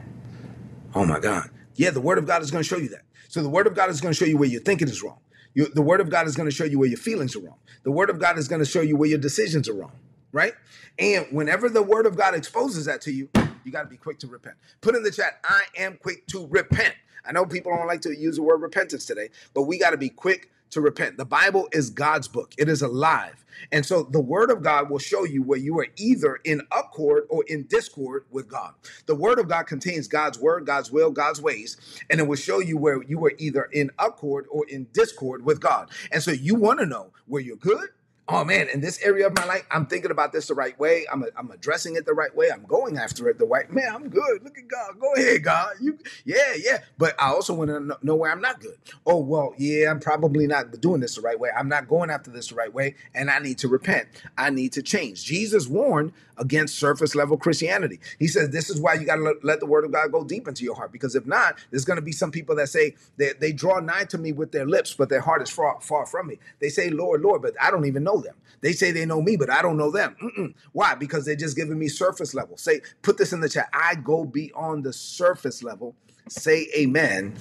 Oh 0.94 1.06
my 1.06 1.20
god. 1.20 1.48
Yeah 1.74 1.90
the 1.90 2.00
word 2.00 2.18
of 2.18 2.26
god 2.26 2.42
is 2.42 2.50
going 2.50 2.62
to 2.62 2.68
show 2.68 2.76
you 2.76 2.90
that. 2.90 3.02
So 3.28 3.42
the 3.42 3.48
word 3.48 3.66
of 3.66 3.74
god 3.74 3.88
is 3.88 4.00
going 4.00 4.12
to 4.12 4.18
show 4.18 4.26
you 4.26 4.36
where 4.36 4.48
your 4.48 4.60
thinking 4.60 4.88
is 4.88 5.02
wrong 5.02 5.18
you, 5.54 5.66
the 5.74 5.82
word 5.82 6.00
of 6.00 6.10
god 6.10 6.26
is 6.26 6.36
going 6.36 6.48
to 6.48 6.54
show 6.54 6.64
you 6.64 6.78
where 6.78 6.88
your 6.88 6.98
feelings 6.98 7.36
are 7.36 7.40
wrong 7.40 7.58
the 7.82 7.90
word 7.92 8.10
of 8.10 8.18
god 8.18 8.38
is 8.38 8.48
going 8.48 8.60
to 8.60 8.70
show 8.70 8.80
you 8.80 8.96
where 8.96 9.08
your 9.08 9.18
decisions 9.18 9.68
are 9.68 9.74
wrong 9.74 9.92
right 10.32 10.54
and 10.98 11.26
whenever 11.30 11.68
the 11.68 11.82
word 11.82 12.06
of 12.06 12.16
god 12.16 12.34
exposes 12.34 12.84
that 12.86 13.00
to 13.00 13.12
you 13.12 13.28
you 13.64 13.72
got 13.72 13.82
to 13.82 13.88
be 13.88 13.96
quick 13.96 14.18
to 14.20 14.26
repent. 14.26 14.56
Put 14.80 14.94
in 14.94 15.02
the 15.02 15.10
chat, 15.10 15.40
I 15.44 15.62
am 15.76 15.96
quick 15.96 16.26
to 16.28 16.46
repent. 16.48 16.94
I 17.24 17.32
know 17.32 17.46
people 17.46 17.74
don't 17.74 17.86
like 17.86 18.00
to 18.02 18.16
use 18.16 18.36
the 18.36 18.42
word 18.42 18.60
repentance 18.60 19.06
today, 19.06 19.30
but 19.54 19.62
we 19.62 19.78
got 19.78 19.90
to 19.90 19.96
be 19.96 20.08
quick 20.08 20.50
to 20.72 20.80
repent. 20.80 21.16
The 21.16 21.24
Bible 21.24 21.68
is 21.72 21.90
God's 21.90 22.28
book, 22.28 22.52
it 22.58 22.68
is 22.68 22.82
alive. 22.82 23.44
And 23.70 23.86
so 23.86 24.02
the 24.02 24.20
word 24.20 24.50
of 24.50 24.62
God 24.62 24.90
will 24.90 24.98
show 24.98 25.24
you 25.24 25.42
where 25.42 25.58
you 25.58 25.78
are 25.78 25.86
either 25.96 26.40
in 26.44 26.62
accord 26.72 27.24
or 27.28 27.44
in 27.46 27.64
discord 27.64 28.24
with 28.30 28.48
God. 28.48 28.74
The 29.06 29.14
word 29.14 29.38
of 29.38 29.48
God 29.48 29.64
contains 29.64 30.08
God's 30.08 30.38
word, 30.38 30.66
God's 30.66 30.90
will, 30.90 31.10
God's 31.10 31.40
ways, 31.40 31.76
and 32.10 32.18
it 32.18 32.26
will 32.26 32.36
show 32.36 32.58
you 32.58 32.78
where 32.78 33.02
you 33.02 33.24
are 33.24 33.32
either 33.38 33.68
in 33.72 33.90
accord 33.98 34.46
or 34.50 34.66
in 34.68 34.88
discord 34.92 35.44
with 35.44 35.60
God. 35.60 35.90
And 36.10 36.22
so 36.22 36.30
you 36.30 36.54
want 36.54 36.80
to 36.80 36.86
know 36.86 37.12
where 37.26 37.42
you're 37.42 37.56
good 37.56 37.90
oh 38.32 38.44
man, 38.44 38.68
in 38.68 38.80
this 38.80 39.00
area 39.02 39.26
of 39.26 39.36
my 39.36 39.44
life, 39.44 39.66
I'm 39.70 39.86
thinking 39.86 40.10
about 40.10 40.32
this 40.32 40.46
the 40.46 40.54
right 40.54 40.78
way. 40.78 41.06
I'm, 41.12 41.24
I'm 41.36 41.50
addressing 41.50 41.96
it 41.96 42.06
the 42.06 42.14
right 42.14 42.34
way. 42.34 42.50
I'm 42.50 42.64
going 42.64 42.96
after 42.96 43.28
it 43.28 43.38
the 43.38 43.44
right. 43.44 43.70
Man, 43.70 43.84
I'm 43.92 44.08
good. 44.08 44.42
Look 44.42 44.56
at 44.56 44.66
God. 44.68 44.98
Go 44.98 45.12
ahead, 45.14 45.44
God. 45.44 45.74
You, 45.80 45.98
yeah, 46.24 46.54
yeah. 46.56 46.78
But 46.96 47.14
I 47.20 47.28
also 47.28 47.52
want 47.52 47.70
to 47.70 47.98
know 48.02 48.16
where 48.16 48.32
I'm 48.32 48.40
not 48.40 48.60
good. 48.60 48.78
Oh 49.04 49.18
well, 49.18 49.54
yeah, 49.58 49.90
I'm 49.90 50.00
probably 50.00 50.46
not 50.46 50.80
doing 50.80 51.00
this 51.00 51.16
the 51.16 51.20
right 51.20 51.38
way. 51.38 51.50
I'm 51.56 51.68
not 51.68 51.88
going 51.88 52.10
after 52.10 52.30
this 52.30 52.48
the 52.48 52.54
right 52.54 52.72
way, 52.72 52.94
and 53.14 53.30
I 53.30 53.38
need 53.38 53.58
to 53.58 53.68
repent. 53.68 54.08
I 54.38 54.50
need 54.50 54.72
to 54.72 54.82
change. 54.82 55.24
Jesus 55.24 55.66
warned 55.66 56.12
against 56.38 56.78
surface 56.78 57.14
level 57.14 57.36
Christianity. 57.36 58.00
He 58.18 58.26
says 58.26 58.50
this 58.50 58.70
is 58.70 58.80
why 58.80 58.94
you 58.94 59.06
got 59.06 59.16
to 59.16 59.34
let, 59.42 59.60
the 59.60 59.66
Word 59.66 59.84
of 59.84 59.92
God 59.92 60.10
go 60.12 60.24
deep 60.24 60.48
into 60.48 60.64
your 60.64 60.74
heart, 60.74 60.92
because 60.92 61.14
if 61.14 61.26
not, 61.26 61.58
there's 61.70 61.84
going 61.84 61.98
to 61.98 62.02
be 62.02 62.12
some 62.12 62.30
people 62.30 62.56
that 62.56 62.68
say 62.68 62.94
they, 63.16 63.32
they 63.40 63.52
draw 63.52 63.80
nigh 63.80 64.04
to 64.04 64.18
me 64.18 64.32
with 64.32 64.52
their 64.52 64.66
lips, 64.66 64.94
but 64.94 65.08
their 65.08 65.20
heart 65.20 65.42
is 65.42 65.50
far 65.50 65.78
far 65.80 66.06
from 66.06 66.26
me. 66.26 66.38
They 66.60 66.68
say 66.68 66.90
Lord, 66.90 67.22
Lord, 67.22 67.42
but 67.42 67.54
I 67.60 67.70
don't 67.70 67.86
even 67.86 68.04
know 68.04 68.20
them. 68.20 68.34
They 68.60 68.72
say 68.72 68.92
they 68.92 69.04
know 69.04 69.20
me, 69.20 69.36
but 69.36 69.50
I 69.50 69.60
don't 69.60 69.76
know 69.76 69.90
them. 69.90 70.16
Mm-mm. 70.22 70.54
Why? 70.72 70.94
Because 70.94 71.24
they're 71.24 71.34
just 71.34 71.56
giving 71.56 71.78
me 71.78 71.88
surface 71.88 72.32
level. 72.32 72.56
Say, 72.56 72.80
put 73.02 73.18
this 73.18 73.32
in 73.32 73.40
the 73.40 73.48
chat. 73.48 73.68
I 73.72 73.96
go 73.96 74.24
beyond 74.24 74.84
the 74.84 74.92
surface 74.92 75.62
level. 75.62 75.96
Say 76.28 76.68
amen 76.76 77.34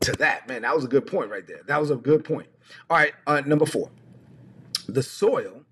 to 0.00 0.12
that. 0.12 0.46
Man, 0.48 0.62
that 0.62 0.74
was 0.74 0.84
a 0.84 0.88
good 0.88 1.06
point 1.06 1.30
right 1.30 1.46
there. 1.46 1.62
That 1.66 1.80
was 1.80 1.90
a 1.90 1.96
good 1.96 2.24
point. 2.24 2.46
All 2.88 2.96
right, 2.96 3.12
uh, 3.26 3.42
number 3.44 3.66
four. 3.66 3.90
The 4.88 5.02
soil, 5.02 5.64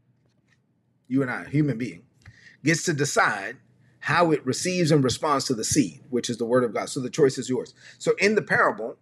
you 1.06 1.22
and 1.22 1.30
I, 1.30 1.44
human 1.44 1.78
being, 1.78 2.02
gets 2.64 2.82
to 2.84 2.92
decide 2.92 3.56
how 4.00 4.32
it 4.32 4.44
receives 4.44 4.90
and 4.90 5.04
responds 5.04 5.44
to 5.46 5.54
the 5.54 5.64
seed, 5.64 6.00
which 6.10 6.28
is 6.28 6.36
the 6.36 6.44
word 6.44 6.64
of 6.64 6.74
God. 6.74 6.88
So 6.88 7.00
the 7.00 7.10
choice 7.10 7.38
is 7.38 7.48
yours. 7.48 7.72
So 7.98 8.14
in 8.18 8.34
the 8.34 8.42
parable, 8.42 8.96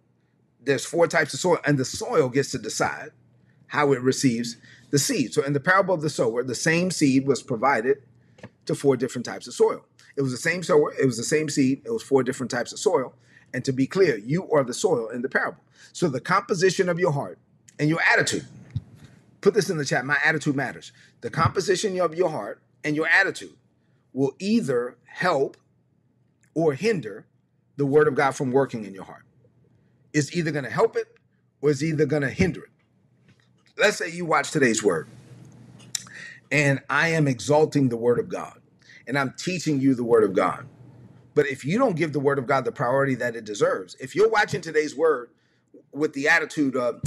there's 0.63 0.85
four 0.85 1.07
types 1.07 1.33
of 1.33 1.39
soil, 1.39 1.57
and 1.65 1.77
the 1.77 1.85
soil 1.85 2.29
gets 2.29 2.51
to 2.51 2.57
decide 2.57 3.11
how 3.67 3.91
it 3.91 4.01
receives 4.01 4.57
the 4.91 4.99
seed. 4.99 5.33
So 5.33 5.43
in 5.43 5.53
the 5.53 5.59
parable 5.59 5.93
of 5.93 6.01
the 6.01 6.09
sower, 6.09 6.43
the 6.43 6.55
same 6.55 6.91
seed 6.91 7.27
was 7.27 7.41
provided 7.41 8.03
to 8.65 8.75
four 8.75 8.95
different 8.95 9.25
types 9.25 9.47
of 9.47 9.53
soil. 9.53 9.83
It 10.15 10.21
was 10.21 10.31
the 10.31 10.37
same 10.37 10.63
sower, 10.63 10.93
it 10.93 11.05
was 11.05 11.17
the 11.17 11.23
same 11.23 11.49
seed, 11.49 11.81
it 11.85 11.91
was 11.91 12.03
four 12.03 12.23
different 12.23 12.51
types 12.51 12.71
of 12.71 12.79
soil. 12.79 13.13
And 13.53 13.65
to 13.65 13.73
be 13.73 13.87
clear, 13.87 14.17
you 14.17 14.49
are 14.51 14.63
the 14.63 14.73
soil 14.73 15.09
in 15.09 15.21
the 15.21 15.29
parable. 15.29 15.63
So 15.91 16.07
the 16.07 16.21
composition 16.21 16.87
of 16.87 16.99
your 16.99 17.11
heart 17.11 17.39
and 17.77 17.89
your 17.89 17.99
attitude. 18.01 18.45
Put 19.41 19.53
this 19.53 19.69
in 19.69 19.77
the 19.77 19.85
chat. 19.85 20.05
My 20.05 20.17
attitude 20.23 20.55
matters. 20.55 20.93
The 21.21 21.29
composition 21.29 21.99
of 21.99 22.15
your 22.15 22.29
heart 22.29 22.62
and 22.83 22.95
your 22.95 23.07
attitude 23.07 23.55
will 24.13 24.33
either 24.39 24.97
help 25.05 25.57
or 26.53 26.73
hinder 26.73 27.25
the 27.77 27.85
word 27.85 28.07
of 28.07 28.15
God 28.15 28.31
from 28.31 28.51
working 28.51 28.85
in 28.85 28.93
your 28.93 29.05
heart. 29.05 29.23
It's 30.13 30.35
either 30.35 30.51
going 30.51 30.65
to 30.65 30.69
help 30.69 30.95
it 30.95 31.07
or 31.61 31.71
it's 31.71 31.81
either 31.81 32.05
going 32.05 32.21
to 32.21 32.29
hinder 32.29 32.63
it 32.63 32.69
let's 33.77 33.97
say 33.97 34.09
you 34.09 34.25
watch 34.25 34.51
today's 34.51 34.83
word 34.83 35.07
and 36.51 36.81
I 36.89 37.09
am 37.09 37.27
exalting 37.27 37.89
the 37.89 37.97
word 37.97 38.19
of 38.19 38.29
God 38.29 38.59
and 39.07 39.17
I'm 39.17 39.33
teaching 39.37 39.79
you 39.81 39.95
the 39.95 40.03
word 40.03 40.23
of 40.23 40.33
God. 40.33 40.65
But 41.35 41.47
if 41.47 41.65
you 41.65 41.79
don't 41.79 41.95
give 41.95 42.13
the 42.13 42.19
word 42.19 42.37
of 42.37 42.45
God 42.45 42.63
the 42.63 42.71
priority 42.71 43.15
that 43.15 43.35
it 43.35 43.43
deserves, 43.43 43.95
if 43.99 44.15
you're 44.15 44.29
watching 44.29 44.61
today's 44.61 44.95
word 44.95 45.29
with 45.91 46.13
the 46.13 46.27
attitude 46.27 46.75
of, 46.75 47.01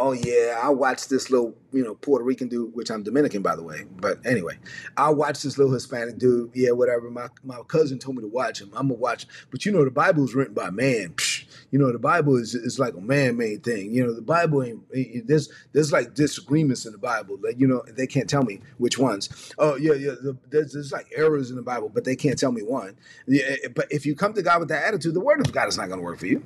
oh 0.00 0.12
yeah, 0.12 0.58
I 0.60 0.70
watch 0.70 1.08
this 1.08 1.30
little, 1.30 1.54
you 1.72 1.84
know, 1.84 1.94
Puerto 1.94 2.24
Rican 2.24 2.48
dude, 2.48 2.74
which 2.74 2.90
I'm 2.90 3.02
Dominican 3.02 3.42
by 3.42 3.54
the 3.54 3.62
way. 3.62 3.84
But 3.96 4.24
anyway, 4.24 4.58
I 4.96 5.10
watch 5.10 5.42
this 5.42 5.58
little 5.58 5.72
Hispanic 5.72 6.18
dude. 6.18 6.50
Yeah, 6.54 6.70
whatever. 6.70 7.10
My 7.10 7.28
my 7.44 7.60
cousin 7.68 7.98
told 7.98 8.16
me 8.16 8.22
to 8.22 8.28
watch 8.28 8.60
him. 8.60 8.70
I'm 8.74 8.88
gonna 8.88 8.94
watch. 8.94 9.26
But 9.50 9.66
you 9.66 9.72
know, 9.72 9.84
the 9.84 9.90
Bible 9.90 10.24
is 10.24 10.34
written 10.34 10.54
by 10.54 10.70
man. 10.70 11.10
Psh, 11.10 11.44
you 11.70 11.78
know, 11.78 11.92
the 11.92 11.98
Bible 11.98 12.36
is 12.36 12.54
is 12.54 12.78
like 12.78 12.94
a 12.94 13.00
man 13.00 13.36
made 13.36 13.62
thing. 13.62 13.92
You 13.92 14.06
know, 14.06 14.14
the 14.14 14.22
Bible 14.22 14.64
ain't 14.64 15.26
there's 15.26 15.50
there's 15.72 15.92
like 15.92 16.14
disagreements 16.14 16.86
in 16.86 16.92
the 16.92 16.98
Bible. 16.98 17.38
Like 17.42 17.60
you 17.60 17.66
know, 17.66 17.84
they 17.94 18.06
can't 18.06 18.28
tell 18.28 18.42
me 18.42 18.60
which 18.78 18.98
ones. 18.98 19.52
Oh 19.58 19.76
yeah, 19.76 19.92
yeah. 19.92 20.12
The, 20.12 20.36
there's 20.48 20.72
there's 20.72 20.92
like 20.92 21.12
errors 21.14 21.50
in 21.50 21.56
the 21.56 21.62
Bible, 21.62 21.90
but 21.90 22.04
they 22.04 22.16
can't 22.16 22.38
tell 22.38 22.52
me 22.52 22.62
one. 22.62 22.96
Yeah, 23.26 23.54
but 23.74 23.86
if 23.92 24.06
you 24.06 24.16
come 24.16 24.32
to 24.32 24.42
God 24.42 24.60
with 24.60 24.68
that 24.70 24.84
attitude, 24.84 25.12
the 25.14 25.20
Word 25.20 25.40
of 25.40 25.52
God 25.52 25.68
is 25.68 25.76
not 25.76 25.88
to 25.88 25.96
work 25.98 26.18
for 26.18 26.26
you. 26.26 26.42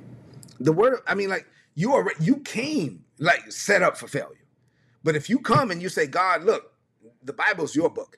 The 0.59 0.73
Word, 0.73 0.99
I 1.07 1.15
mean, 1.15 1.29
like 1.29 1.47
you 1.75 1.93
are 1.93 2.11
you 2.19 2.37
came 2.37 3.05
like 3.19 3.51
set 3.51 3.83
up 3.83 3.97
for 3.97 4.07
failure. 4.07 4.45
But 5.03 5.15
if 5.15 5.29
you 5.29 5.39
come 5.39 5.69
and 5.69 5.81
you 5.81 5.89
say, 5.89 6.07
God, 6.07 6.43
look, 6.43 6.73
the 7.23 7.33
Bible's 7.33 7.75
your 7.75 7.89
book. 7.89 8.17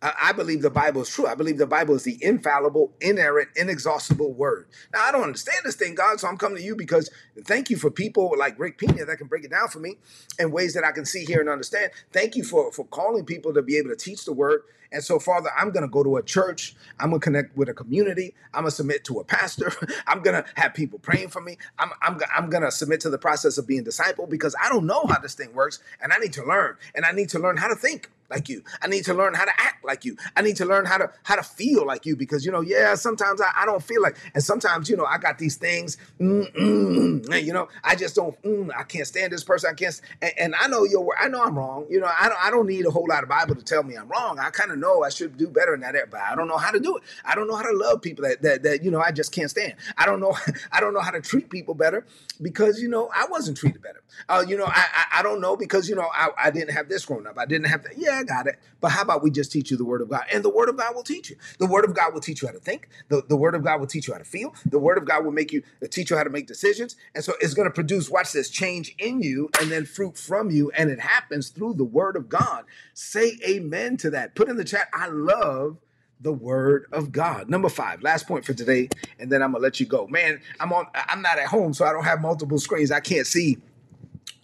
I 0.00 0.30
believe 0.30 0.62
the 0.62 0.70
Bible 0.70 1.02
is 1.02 1.08
true. 1.08 1.26
I 1.26 1.34
believe 1.34 1.58
the 1.58 1.66
Bible 1.66 1.96
is 1.96 2.04
the 2.04 2.22
infallible, 2.22 2.92
inerrant, 3.00 3.48
inexhaustible 3.56 4.32
word. 4.32 4.68
Now, 4.92 5.02
I 5.02 5.10
don't 5.10 5.24
understand 5.24 5.58
this 5.64 5.74
thing, 5.74 5.96
God, 5.96 6.20
so 6.20 6.28
I'm 6.28 6.36
coming 6.36 6.58
to 6.58 6.62
you 6.62 6.76
because 6.76 7.10
thank 7.44 7.68
you 7.68 7.76
for 7.76 7.90
people 7.90 8.32
like 8.38 8.56
Rick 8.60 8.78
Pina 8.78 9.04
that 9.04 9.18
can 9.18 9.26
break 9.26 9.42
it 9.42 9.50
down 9.50 9.66
for 9.66 9.80
me 9.80 9.96
in 10.38 10.52
ways 10.52 10.74
that 10.74 10.84
I 10.84 10.92
can 10.92 11.04
see, 11.04 11.24
hear, 11.24 11.40
and 11.40 11.48
understand. 11.48 11.90
Thank 12.12 12.36
you 12.36 12.44
for, 12.44 12.70
for 12.70 12.84
calling 12.84 13.24
people 13.24 13.52
to 13.54 13.60
be 13.60 13.76
able 13.76 13.90
to 13.90 13.96
teach 13.96 14.24
the 14.24 14.32
word 14.32 14.62
And 14.92 15.02
so, 15.02 15.18
Father, 15.18 15.50
I'm 15.56 15.70
going 15.70 15.82
to 15.82 15.88
go 15.88 16.02
to 16.02 16.16
a 16.16 16.22
church. 16.22 16.74
I'm 16.98 17.10
going 17.10 17.20
to 17.20 17.24
connect 17.24 17.56
with 17.56 17.68
a 17.68 17.74
community. 17.74 18.34
I'm 18.54 18.62
going 18.62 18.70
to 18.70 18.76
submit 18.76 19.04
to 19.04 19.20
a 19.20 19.24
pastor. 19.24 19.72
I'm 20.06 20.22
going 20.22 20.42
to 20.42 20.48
have 20.56 20.74
people 20.74 20.98
praying 20.98 21.28
for 21.28 21.40
me. 21.40 21.58
I'm, 21.78 21.90
I'm, 22.02 22.20
I'm 22.34 22.50
going 22.50 22.62
to 22.62 22.70
submit 22.70 23.00
to 23.00 23.10
the 23.10 23.18
process 23.18 23.58
of 23.58 23.66
being 23.66 23.84
disciple 23.84 24.26
because 24.26 24.54
I 24.62 24.68
don't 24.68 24.86
know 24.86 25.04
how 25.08 25.18
this 25.18 25.34
thing 25.34 25.52
works 25.54 25.80
and 26.00 26.12
I 26.12 26.18
need 26.18 26.32
to 26.34 26.44
learn. 26.44 26.76
And 26.94 27.04
I 27.04 27.12
need 27.12 27.28
to 27.30 27.38
learn 27.38 27.56
how 27.56 27.68
to 27.68 27.74
think 27.74 28.10
like 28.30 28.48
you. 28.48 28.62
I 28.82 28.88
need 28.88 29.04
to 29.04 29.14
learn 29.14 29.34
how 29.34 29.44
to 29.44 29.52
act 29.58 29.84
like 29.84 30.04
you. 30.04 30.16
I 30.36 30.42
need 30.42 30.56
to 30.56 30.64
learn 30.64 30.84
how 30.84 30.98
to 30.98 31.10
how 31.22 31.36
to 31.36 31.42
feel 31.42 31.86
like 31.86 32.04
you 32.04 32.16
because 32.16 32.44
you 32.44 32.52
know, 32.52 32.60
yeah, 32.60 32.94
sometimes 32.94 33.40
I, 33.40 33.50
I 33.56 33.66
don't 33.66 33.82
feel 33.82 34.02
like, 34.02 34.16
and 34.34 34.42
sometimes 34.42 34.88
you 34.90 34.96
know, 34.96 35.04
I 35.04 35.18
got 35.18 35.38
these 35.38 35.56
things, 35.56 35.96
mm, 36.20 37.44
you 37.44 37.52
know, 37.52 37.68
I 37.84 37.94
just 37.94 38.14
don't, 38.14 38.40
mm, 38.42 38.70
I 38.76 38.82
can't 38.82 39.06
stand 39.06 39.32
this 39.32 39.44
person. 39.44 39.70
I 39.70 39.74
can't, 39.74 40.00
and, 40.20 40.32
and 40.38 40.54
I 40.60 40.68
know 40.68 40.84
your 40.84 41.14
I 41.18 41.28
know 41.28 41.42
I'm 41.42 41.56
wrong. 41.56 41.86
You 41.88 42.00
know, 42.00 42.10
I 42.18 42.28
don't 42.28 42.44
I 42.44 42.50
don't 42.50 42.66
need 42.66 42.86
a 42.86 42.90
whole 42.90 43.06
lot 43.08 43.22
of 43.22 43.28
Bible 43.28 43.54
to 43.54 43.64
tell 43.64 43.82
me 43.82 43.96
I'm 43.96 44.08
wrong. 44.08 44.38
I 44.38 44.50
kind 44.50 44.70
of 44.70 44.77
know 44.80 45.02
I 45.02 45.08
should 45.10 45.36
do 45.36 45.48
better 45.48 45.74
in 45.74 45.80
that 45.80 45.94
area, 45.94 46.06
but 46.10 46.20
I 46.20 46.34
don't 46.34 46.48
know 46.48 46.56
how 46.56 46.70
to 46.70 46.80
do 46.80 46.96
it. 46.96 47.02
I 47.24 47.34
don't 47.34 47.48
know 47.48 47.56
how 47.56 47.62
to 47.62 47.76
love 47.76 48.02
people 48.02 48.24
that 48.24 48.42
that, 48.42 48.62
that 48.62 48.84
you 48.84 48.90
know 48.90 49.00
I 49.00 49.12
just 49.12 49.32
can't 49.32 49.50
stand. 49.50 49.74
I 49.96 50.06
don't 50.06 50.20
know 50.20 50.36
I 50.72 50.80
don't 50.80 50.94
know 50.94 51.00
how 51.00 51.10
to 51.10 51.20
treat 51.20 51.50
people 51.50 51.74
better 51.74 52.06
because 52.40 52.80
you 52.80 52.88
know 52.88 53.10
I 53.14 53.26
wasn't 53.30 53.56
treated 53.56 53.82
better. 53.82 54.02
Uh, 54.28 54.44
you 54.46 54.56
know, 54.56 54.66
I, 54.66 54.84
I 54.94 55.18
I 55.18 55.22
don't 55.22 55.40
know 55.40 55.56
because 55.56 55.88
you 55.88 55.94
know 55.94 56.08
I, 56.12 56.30
I 56.38 56.50
didn't 56.50 56.72
have 56.74 56.88
this 56.88 57.04
growing 57.04 57.26
up. 57.26 57.38
I 57.38 57.46
didn't 57.46 57.66
have 57.66 57.82
that. 57.84 57.98
Yeah, 57.98 58.18
I 58.18 58.24
got 58.24 58.46
it. 58.46 58.58
But 58.80 58.92
how 58.92 59.02
about 59.02 59.22
we 59.22 59.30
just 59.30 59.50
teach 59.52 59.70
you 59.70 59.76
the 59.76 59.84
word 59.84 60.00
of 60.00 60.08
God? 60.08 60.24
And 60.32 60.44
the 60.44 60.50
word 60.50 60.68
of 60.68 60.76
God 60.76 60.94
will 60.94 61.02
teach 61.02 61.30
you. 61.30 61.36
The 61.58 61.66
word 61.66 61.84
of 61.84 61.94
God 61.94 62.14
will 62.14 62.20
teach 62.20 62.42
you 62.42 62.48
how 62.48 62.54
to 62.54 62.60
think. 62.60 62.88
The, 63.08 63.22
the 63.28 63.36
word 63.36 63.54
of 63.54 63.64
God 63.64 63.80
will 63.80 63.86
teach 63.86 64.06
you 64.06 64.14
how 64.14 64.18
to 64.18 64.24
feel. 64.24 64.54
The 64.66 64.78
word 64.78 64.98
of 64.98 65.04
God 65.04 65.24
will 65.24 65.32
make 65.32 65.52
you 65.52 65.62
uh, 65.82 65.86
teach 65.90 66.10
you 66.10 66.16
how 66.16 66.24
to 66.24 66.30
make 66.30 66.46
decisions. 66.46 66.96
And 67.14 67.24
so 67.24 67.34
it's 67.40 67.54
going 67.54 67.68
to 67.68 67.74
produce, 67.74 68.08
watch 68.10 68.32
this, 68.32 68.50
change 68.50 68.94
in 68.98 69.20
you 69.20 69.50
and 69.60 69.70
then 69.70 69.84
fruit 69.84 70.16
from 70.16 70.50
you. 70.50 70.70
And 70.72 70.90
it 70.90 71.00
happens 71.00 71.48
through 71.48 71.74
the 71.74 71.84
word 71.84 72.16
of 72.16 72.28
God. 72.28 72.64
Say 72.94 73.38
amen 73.46 73.96
to 73.98 74.10
that. 74.10 74.34
Put 74.34 74.48
in 74.48 74.56
the 74.56 74.64
chat, 74.68 74.88
I 74.92 75.08
love 75.08 75.78
the 76.20 76.32
word 76.32 76.86
of 76.92 77.12
God. 77.12 77.48
Number 77.48 77.68
five, 77.68 78.02
last 78.02 78.26
point 78.26 78.44
for 78.44 78.52
today, 78.52 78.88
and 79.18 79.30
then 79.30 79.42
I'm 79.42 79.52
gonna 79.52 79.62
let 79.62 79.80
you 79.80 79.86
go. 79.86 80.06
Man, 80.08 80.40
I'm 80.60 80.72
on 80.72 80.86
I'm 80.94 81.22
not 81.22 81.38
at 81.38 81.46
home, 81.46 81.74
so 81.74 81.84
I 81.84 81.92
don't 81.92 82.04
have 82.04 82.20
multiple 82.20 82.58
screens. 82.58 82.90
I 82.90 83.00
can't 83.00 83.26
see 83.26 83.58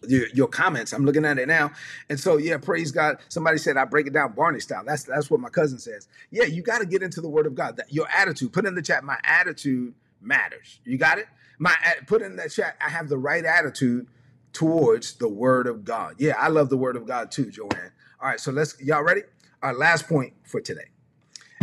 your, 0.09 0.29
your 0.29 0.49
comments. 0.49 0.93
I'm 0.93 1.05
looking 1.05 1.25
at 1.25 1.39
it 1.39 1.49
now. 1.49 1.73
And 2.09 2.19
so, 2.19 2.37
yeah, 2.37 2.59
praise 2.59 2.93
God. 2.93 3.19
Somebody 3.29 3.59
said 3.59 3.77
I 3.77 3.85
break 3.85 4.07
it 4.07 4.13
down 4.13 4.33
Barney 4.33 4.61
style. 4.61 4.83
That's 4.85 5.05
that's 5.05 5.31
what 5.31 5.41
my 5.41 5.49
cousin 5.49 5.79
says. 5.79 6.09
Yeah, 6.31 6.45
you 6.45 6.63
got 6.63 6.79
to 6.79 6.87
get 6.87 7.03
into 7.03 7.21
the 7.21 7.29
word 7.29 7.47
of 7.47 7.55
God. 7.55 7.77
That, 7.77 7.93
your 7.93 8.09
attitude. 8.15 8.53
Put 8.53 8.67
in 8.67 8.75
the 8.75 8.83
chat, 8.83 9.05
my 9.05 9.19
attitude 9.25 9.95
matters. 10.21 10.81
You 10.85 10.99
got 10.99 11.19
it? 11.19 11.27
My 11.59 11.75
put 12.07 12.23
in 12.23 12.37
the 12.37 12.49
chat, 12.49 12.77
I 12.85 12.91
have 12.91 13.09
the 13.09 13.19
right 13.19 13.45
attitude 13.45 14.09
towards 14.53 15.15
the 15.15 15.29
word 15.29 15.67
of 15.67 15.85
God. 15.85 16.17
Yeah, 16.19 16.35
I 16.39 16.49
love 16.49 16.69
the 16.69 16.77
word 16.77 16.97
of 16.97 17.07
God 17.07 17.31
too, 17.31 17.51
Joanne. 17.51 17.93
All 18.21 18.29
right, 18.29 18.41
so 18.41 18.53
let's 18.53 18.81
y'all 18.81 19.03
ready? 19.03 19.23
Our 19.65 19.73
last 19.73 20.07
point 20.09 20.35
for 20.45 20.61
today. 20.61 20.91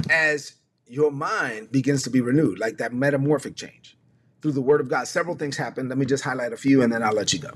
As 0.09 0.55
your 0.87 1.11
mind 1.11 1.71
begins 1.71 2.01
to 2.03 2.09
be 2.09 2.19
renewed, 2.19 2.57
like 2.57 2.79
that 2.79 2.93
metamorphic 2.93 3.55
change 3.55 3.95
through 4.41 4.53
the 4.53 4.61
word 4.61 4.81
of 4.81 4.89
God. 4.89 5.07
Several 5.07 5.35
things 5.35 5.55
happen. 5.55 5.87
Let 5.87 5.99
me 5.99 6.07
just 6.07 6.23
highlight 6.23 6.51
a 6.51 6.57
few 6.57 6.81
and 6.81 6.91
then 6.91 7.03
I'll 7.03 7.13
let 7.13 7.31
you 7.31 7.37
go. 7.37 7.51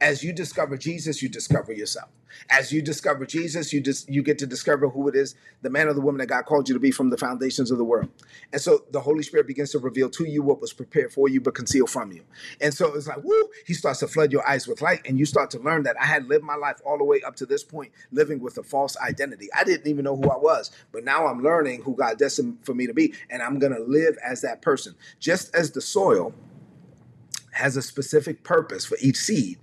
As 0.00 0.24
you 0.24 0.32
discover 0.32 0.78
Jesus, 0.78 1.22
you 1.22 1.28
discover 1.28 1.74
yourself. 1.74 2.08
As 2.50 2.72
you 2.72 2.82
discover 2.82 3.26
Jesus, 3.26 3.72
you 3.72 3.80
just 3.80 4.08
you 4.08 4.22
get 4.22 4.38
to 4.38 4.46
discover 4.46 4.88
who 4.88 5.08
it 5.08 5.14
is, 5.14 5.34
the 5.62 5.70
man 5.70 5.88
or 5.88 5.94
the 5.94 6.00
woman 6.00 6.18
that 6.18 6.26
God 6.26 6.44
called 6.46 6.68
you 6.68 6.74
to 6.74 6.80
be 6.80 6.90
from 6.90 7.10
the 7.10 7.16
foundations 7.16 7.70
of 7.70 7.78
the 7.78 7.84
world. 7.84 8.08
And 8.52 8.60
so 8.60 8.84
the 8.90 9.00
Holy 9.00 9.22
Spirit 9.22 9.46
begins 9.46 9.70
to 9.72 9.78
reveal 9.78 10.10
to 10.10 10.24
you 10.24 10.42
what 10.42 10.60
was 10.60 10.72
prepared 10.72 11.12
for 11.12 11.28
you 11.28 11.40
but 11.40 11.54
concealed 11.54 11.90
from 11.90 12.12
you. 12.12 12.24
And 12.60 12.72
so 12.72 12.94
it's 12.94 13.06
like, 13.06 13.22
woo, 13.22 13.48
he 13.66 13.74
starts 13.74 14.00
to 14.00 14.08
flood 14.08 14.32
your 14.32 14.46
eyes 14.46 14.66
with 14.66 14.82
light 14.82 15.00
and 15.06 15.18
you 15.18 15.26
start 15.26 15.50
to 15.52 15.58
learn 15.58 15.84
that 15.84 15.96
I 16.00 16.06
had 16.06 16.28
lived 16.28 16.44
my 16.44 16.56
life 16.56 16.80
all 16.84 16.98
the 16.98 17.04
way 17.04 17.22
up 17.26 17.36
to 17.36 17.46
this 17.46 17.64
point 17.64 17.92
living 18.10 18.40
with 18.40 18.58
a 18.58 18.62
false 18.62 18.96
identity. 18.98 19.48
I 19.56 19.64
didn't 19.64 19.86
even 19.86 20.04
know 20.04 20.16
who 20.16 20.30
I 20.30 20.36
was, 20.36 20.70
but 20.92 21.04
now 21.04 21.26
I'm 21.26 21.42
learning 21.42 21.82
who 21.82 21.94
God 21.94 22.18
destined 22.18 22.58
for 22.62 22.74
me 22.74 22.86
to 22.86 22.94
be 22.94 23.14
and 23.30 23.42
I'm 23.42 23.58
going 23.58 23.74
to 23.74 23.82
live 23.82 24.16
as 24.24 24.40
that 24.42 24.62
person. 24.62 24.94
Just 25.18 25.54
as 25.54 25.70
the 25.72 25.80
soil 25.80 26.34
has 27.52 27.76
a 27.76 27.82
specific 27.82 28.42
purpose 28.44 28.84
for 28.84 28.96
each 29.00 29.16
seed, 29.16 29.58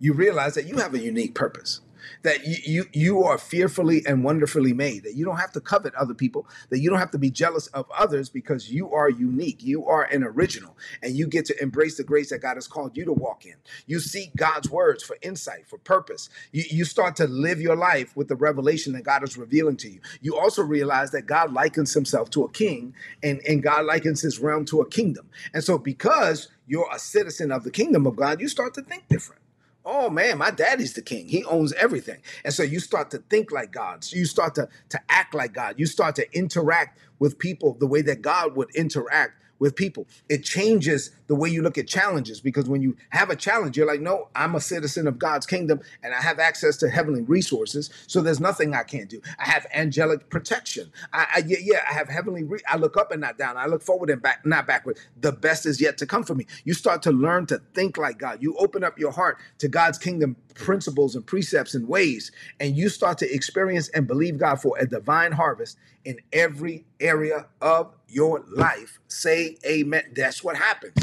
you 0.00 0.12
realize 0.12 0.54
that 0.54 0.66
you 0.66 0.76
have 0.76 0.94
a 0.94 0.98
unique 0.98 1.34
purpose 1.34 1.80
that 2.22 2.46
you, 2.46 2.56
you 2.64 2.84
you 2.92 3.22
are 3.24 3.38
fearfully 3.38 4.02
and 4.06 4.24
wonderfully 4.24 4.72
made 4.72 5.04
that 5.04 5.14
you 5.14 5.24
don't 5.24 5.38
have 5.38 5.52
to 5.52 5.60
covet 5.60 5.94
other 5.94 6.14
people 6.14 6.46
that 6.70 6.80
you 6.80 6.90
don't 6.90 6.98
have 6.98 7.10
to 7.10 7.18
be 7.18 7.30
jealous 7.30 7.66
of 7.68 7.86
others 7.96 8.28
because 8.28 8.70
you 8.70 8.92
are 8.92 9.08
unique. 9.08 9.62
You 9.62 9.86
are 9.86 10.04
an 10.04 10.24
original 10.24 10.76
and 11.02 11.14
you 11.14 11.26
get 11.26 11.46
to 11.46 11.62
embrace 11.62 11.96
the 11.96 12.04
grace 12.04 12.30
that 12.30 12.40
god 12.40 12.56
has 12.56 12.68
called 12.68 12.96
you 12.96 13.04
to 13.04 13.12
walk 13.12 13.46
in. 13.46 13.54
You 13.86 14.00
seek 14.00 14.34
god's 14.36 14.70
words 14.70 15.02
for 15.02 15.16
insight 15.22 15.66
for 15.66 15.78
purpose. 15.78 16.28
You, 16.52 16.64
you 16.70 16.84
start 16.84 17.16
to 17.16 17.26
live 17.26 17.60
your 17.60 17.76
life 17.76 18.16
with 18.16 18.28
the 18.28 18.36
revelation 18.36 18.92
that 18.94 19.04
god 19.04 19.22
is 19.22 19.36
revealing 19.36 19.76
to 19.78 19.90
you. 19.90 20.00
You 20.20 20.36
also 20.36 20.62
realize 20.62 21.10
that 21.12 21.26
god 21.26 21.52
likens 21.52 21.94
himself 21.94 22.30
to 22.30 22.44
a 22.44 22.50
king 22.50 22.94
and 23.22 23.40
and 23.48 23.62
god 23.62 23.86
likens 23.86 24.22
his 24.22 24.38
realm 24.38 24.64
to 24.66 24.80
a 24.80 24.88
kingdom. 24.88 25.28
And 25.52 25.62
so 25.62 25.78
because 25.78 26.48
you're 26.66 26.88
a 26.92 26.98
citizen 26.98 27.52
of 27.52 27.64
the 27.64 27.70
kingdom 27.70 28.06
of 28.06 28.16
god 28.16 28.40
you 28.40 28.48
start 28.48 28.74
to 28.74 28.82
think 28.82 29.08
different 29.08 29.40
oh 29.84 30.10
man, 30.10 30.38
my 30.38 30.50
daddy's 30.50 30.94
the 30.94 31.02
king. 31.02 31.28
He 31.28 31.44
owns 31.44 31.72
everything. 31.74 32.20
And 32.44 32.54
so 32.54 32.62
you 32.62 32.80
start 32.80 33.10
to 33.12 33.18
think 33.18 33.52
like 33.52 33.72
God. 33.72 34.04
So 34.04 34.16
you 34.16 34.24
start 34.24 34.54
to, 34.56 34.68
to 34.90 35.00
act 35.08 35.34
like 35.34 35.52
God. 35.52 35.74
You 35.78 35.86
start 35.86 36.16
to 36.16 36.36
interact 36.36 36.98
with 37.18 37.38
people 37.38 37.76
the 37.78 37.86
way 37.86 38.02
that 38.02 38.22
God 38.22 38.56
would 38.56 38.74
interact 38.74 39.32
with 39.58 39.76
people. 39.76 40.06
It 40.28 40.44
changes 40.44 41.10
the 41.26 41.34
way 41.34 41.48
you 41.48 41.62
look 41.62 41.78
at 41.78 41.86
challenges 41.86 42.40
because 42.40 42.68
when 42.68 42.82
you 42.82 42.96
have 43.10 43.30
a 43.30 43.36
challenge, 43.36 43.76
you're 43.76 43.86
like, 43.86 44.00
no, 44.00 44.28
I'm 44.34 44.54
a 44.54 44.60
citizen 44.60 45.06
of 45.06 45.18
God's 45.18 45.46
kingdom 45.46 45.80
and 46.02 46.14
I 46.14 46.20
have 46.20 46.38
access 46.38 46.76
to 46.78 46.88
heavenly 46.88 47.22
resources. 47.22 47.90
So 48.06 48.20
there's 48.20 48.40
nothing 48.40 48.74
I 48.74 48.82
can't 48.82 49.08
do. 49.08 49.20
I 49.38 49.44
have 49.44 49.66
angelic 49.74 50.28
protection. 50.28 50.92
I, 51.12 51.26
I 51.36 51.42
yeah, 51.46 51.58
yeah, 51.62 51.80
I 51.88 51.94
have 51.94 52.08
heavenly. 52.08 52.44
Re- 52.44 52.60
I 52.68 52.76
look 52.76 52.96
up 52.96 53.10
and 53.10 53.20
not 53.20 53.38
down. 53.38 53.56
I 53.56 53.66
look 53.66 53.82
forward 53.82 54.10
and 54.10 54.20
back, 54.20 54.44
not 54.44 54.66
backward. 54.66 54.98
The 55.20 55.32
best 55.32 55.66
is 55.66 55.80
yet 55.80 55.98
to 55.98 56.06
come 56.06 56.24
for 56.24 56.34
me. 56.34 56.46
You 56.64 56.74
start 56.74 57.02
to 57.02 57.12
learn 57.12 57.46
to 57.46 57.60
think 57.74 57.96
like 57.96 58.18
God. 58.18 58.42
You 58.42 58.56
open 58.56 58.84
up 58.84 58.98
your 58.98 59.12
heart 59.12 59.38
to 59.58 59.68
God's 59.68 59.98
kingdom 59.98 60.36
principles 60.54 61.16
and 61.16 61.26
precepts 61.26 61.74
and 61.74 61.88
ways, 61.88 62.30
and 62.60 62.76
you 62.76 62.88
start 62.88 63.18
to 63.18 63.34
experience 63.34 63.88
and 63.88 64.06
believe 64.06 64.38
God 64.38 64.60
for 64.60 64.76
a 64.78 64.86
divine 64.86 65.32
harvest 65.32 65.78
in 66.04 66.20
every 66.32 66.84
area 67.00 67.46
of 67.60 67.94
your 68.08 68.44
life. 68.54 69.00
Say 69.08 69.56
amen. 69.66 70.12
That's 70.14 70.44
what 70.44 70.56
happens 70.56 70.94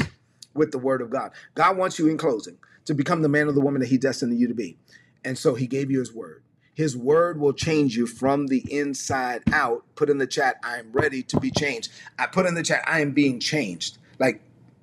with 0.54 0.72
the 0.72 0.78
word 0.78 1.02
of 1.02 1.10
God. 1.10 1.32
God 1.54 1.76
wants 1.76 1.98
you 1.98 2.08
in 2.08 2.18
closing 2.18 2.58
to 2.84 2.94
become 2.94 3.22
the 3.22 3.28
man 3.28 3.48
or 3.48 3.52
the 3.52 3.60
woman 3.60 3.80
that 3.80 3.88
he 3.88 3.98
destined 3.98 4.38
you 4.38 4.48
to 4.48 4.54
be. 4.54 4.76
And 5.24 5.38
so 5.38 5.54
he 5.54 5.66
gave 5.66 5.90
you 5.90 6.00
his 6.00 6.12
word. 6.12 6.42
His 6.74 6.96
word 6.96 7.38
will 7.38 7.52
change 7.52 7.96
you 7.96 8.06
from 8.06 8.46
the 8.46 8.64
inside 8.70 9.42
out. 9.52 9.84
Put 9.94 10.08
in 10.08 10.18
the 10.18 10.26
chat, 10.26 10.56
I 10.64 10.78
am 10.78 10.90
ready 10.92 11.22
to 11.24 11.38
be 11.38 11.50
changed. 11.50 11.92
I 12.18 12.26
put 12.26 12.46
in 12.46 12.54
the 12.54 12.62
chat, 12.62 12.82
I 12.86 13.00
am 13.00 13.12
being 13.12 13.40
changed. 13.40 13.98
Like 14.18 14.40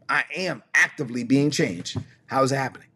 I 0.08 0.24
am 0.36 0.64
actively 0.74 1.24
being 1.24 1.50
changed. 1.50 1.98
How 2.28 2.44
is 2.44 2.52
it 2.52 2.58
happening? 2.58 2.88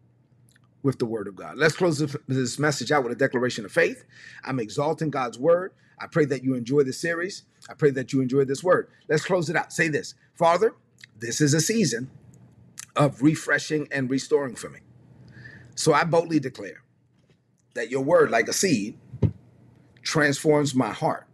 With 0.82 0.98
the 0.98 1.06
word 1.06 1.26
of 1.26 1.34
God. 1.34 1.56
Let's 1.56 1.74
close 1.74 1.98
this 2.28 2.58
message 2.58 2.92
out 2.92 3.02
with 3.02 3.12
a 3.12 3.16
declaration 3.16 3.64
of 3.64 3.72
faith. 3.72 4.04
I'm 4.44 4.60
exalting 4.60 5.10
God's 5.10 5.38
word. 5.38 5.72
I 5.98 6.06
pray 6.06 6.24
that 6.26 6.44
you 6.44 6.54
enjoy 6.54 6.82
the 6.82 6.92
series. 6.92 7.42
I 7.68 7.74
pray 7.74 7.90
that 7.90 8.12
you 8.12 8.20
enjoy 8.20 8.44
this 8.44 8.62
word. 8.62 8.88
Let's 9.08 9.24
close 9.24 9.48
it 9.50 9.56
out. 9.56 9.72
Say 9.72 9.88
this 9.88 10.14
Father, 10.34 10.74
this 11.18 11.40
is 11.40 11.52
a 11.52 11.60
season 11.60 12.10
of 12.96 13.22
refreshing 13.22 13.88
and 13.90 14.10
restoring 14.10 14.54
for 14.54 14.68
me. 14.68 14.80
So 15.74 15.92
I 15.92 16.04
boldly 16.04 16.40
declare 16.40 16.82
that 17.74 17.90
your 17.90 18.02
word, 18.02 18.30
like 18.30 18.48
a 18.48 18.52
seed, 18.52 18.98
transforms 20.02 20.74
my 20.74 20.90
heart. 20.90 21.26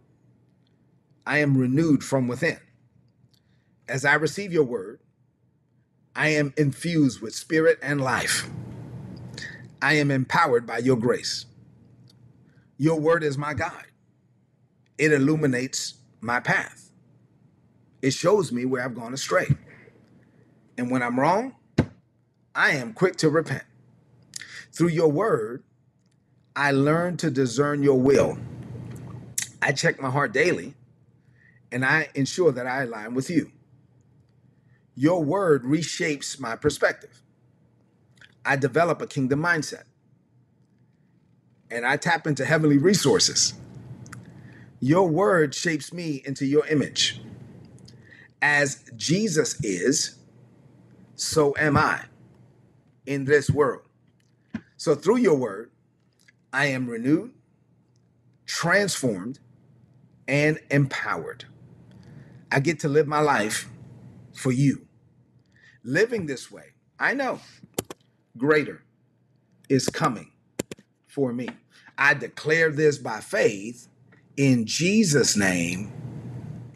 I 1.25 1.37
am 1.39 1.57
renewed 1.57 2.03
from 2.03 2.27
within. 2.27 2.59
As 3.87 4.05
I 4.05 4.15
receive 4.15 4.51
your 4.51 4.63
word, 4.63 4.99
I 6.15 6.29
am 6.29 6.53
infused 6.57 7.21
with 7.21 7.35
spirit 7.35 7.77
and 7.81 8.01
life. 8.01 8.49
I 9.81 9.93
am 9.93 10.11
empowered 10.11 10.65
by 10.65 10.79
your 10.79 10.97
grace. 10.97 11.45
Your 12.77 12.99
word 12.99 13.23
is 13.23 13.37
my 13.37 13.53
guide, 13.53 13.91
it 14.97 15.11
illuminates 15.11 15.95
my 16.19 16.39
path, 16.39 16.91
it 18.01 18.11
shows 18.11 18.51
me 18.51 18.65
where 18.65 18.83
I've 18.83 18.95
gone 18.95 19.13
astray. 19.13 19.47
And 20.77 20.89
when 20.89 21.03
I'm 21.03 21.19
wrong, 21.19 21.55
I 22.55 22.71
am 22.71 22.93
quick 22.93 23.17
to 23.17 23.29
repent. 23.29 23.63
Through 24.71 24.89
your 24.89 25.11
word, 25.11 25.63
I 26.55 26.71
learn 26.71 27.17
to 27.17 27.31
discern 27.31 27.83
your 27.83 27.99
will. 27.99 28.37
I 29.61 29.71
check 29.71 30.01
my 30.01 30.09
heart 30.09 30.33
daily 30.33 30.73
and 31.71 31.85
I 31.85 32.09
ensure 32.15 32.51
that 32.51 32.67
I 32.67 32.83
align 32.83 33.13
with 33.13 33.29
you. 33.29 33.51
Your 34.95 35.23
word 35.23 35.63
reshapes 35.63 36.39
my 36.39 36.55
perspective. 36.55 37.21
I 38.45 38.55
develop 38.55 39.01
a 39.01 39.07
kingdom 39.07 39.41
mindset 39.41 39.83
and 41.69 41.85
I 41.85 41.97
tap 41.97 42.27
into 42.27 42.45
heavenly 42.45 42.77
resources. 42.77 43.53
Your 44.79 45.07
word 45.07 45.55
shapes 45.55 45.93
me 45.93 46.21
into 46.25 46.45
your 46.45 46.65
image. 46.67 47.21
As 48.41 48.83
Jesus 48.95 49.63
is, 49.63 50.15
so 51.21 51.55
am 51.57 51.77
I 51.77 52.01
in 53.05 53.25
this 53.25 53.49
world. 53.49 53.83
So 54.77 54.95
through 54.95 55.17
your 55.17 55.35
word, 55.35 55.71
I 56.51 56.65
am 56.67 56.89
renewed, 56.89 57.31
transformed, 58.47 59.39
and 60.27 60.59
empowered. 60.71 61.45
I 62.51 62.59
get 62.59 62.79
to 62.79 62.89
live 62.89 63.07
my 63.07 63.19
life 63.19 63.69
for 64.33 64.51
you. 64.51 64.87
Living 65.83 66.25
this 66.25 66.51
way, 66.51 66.73
I 66.99 67.13
know 67.13 67.39
greater 68.37 68.83
is 69.69 69.89
coming 69.89 70.31
for 71.07 71.31
me. 71.33 71.49
I 71.97 72.15
declare 72.15 72.71
this 72.71 72.97
by 72.97 73.19
faith 73.19 73.87
in 74.37 74.65
Jesus' 74.65 75.37
name. 75.37 75.91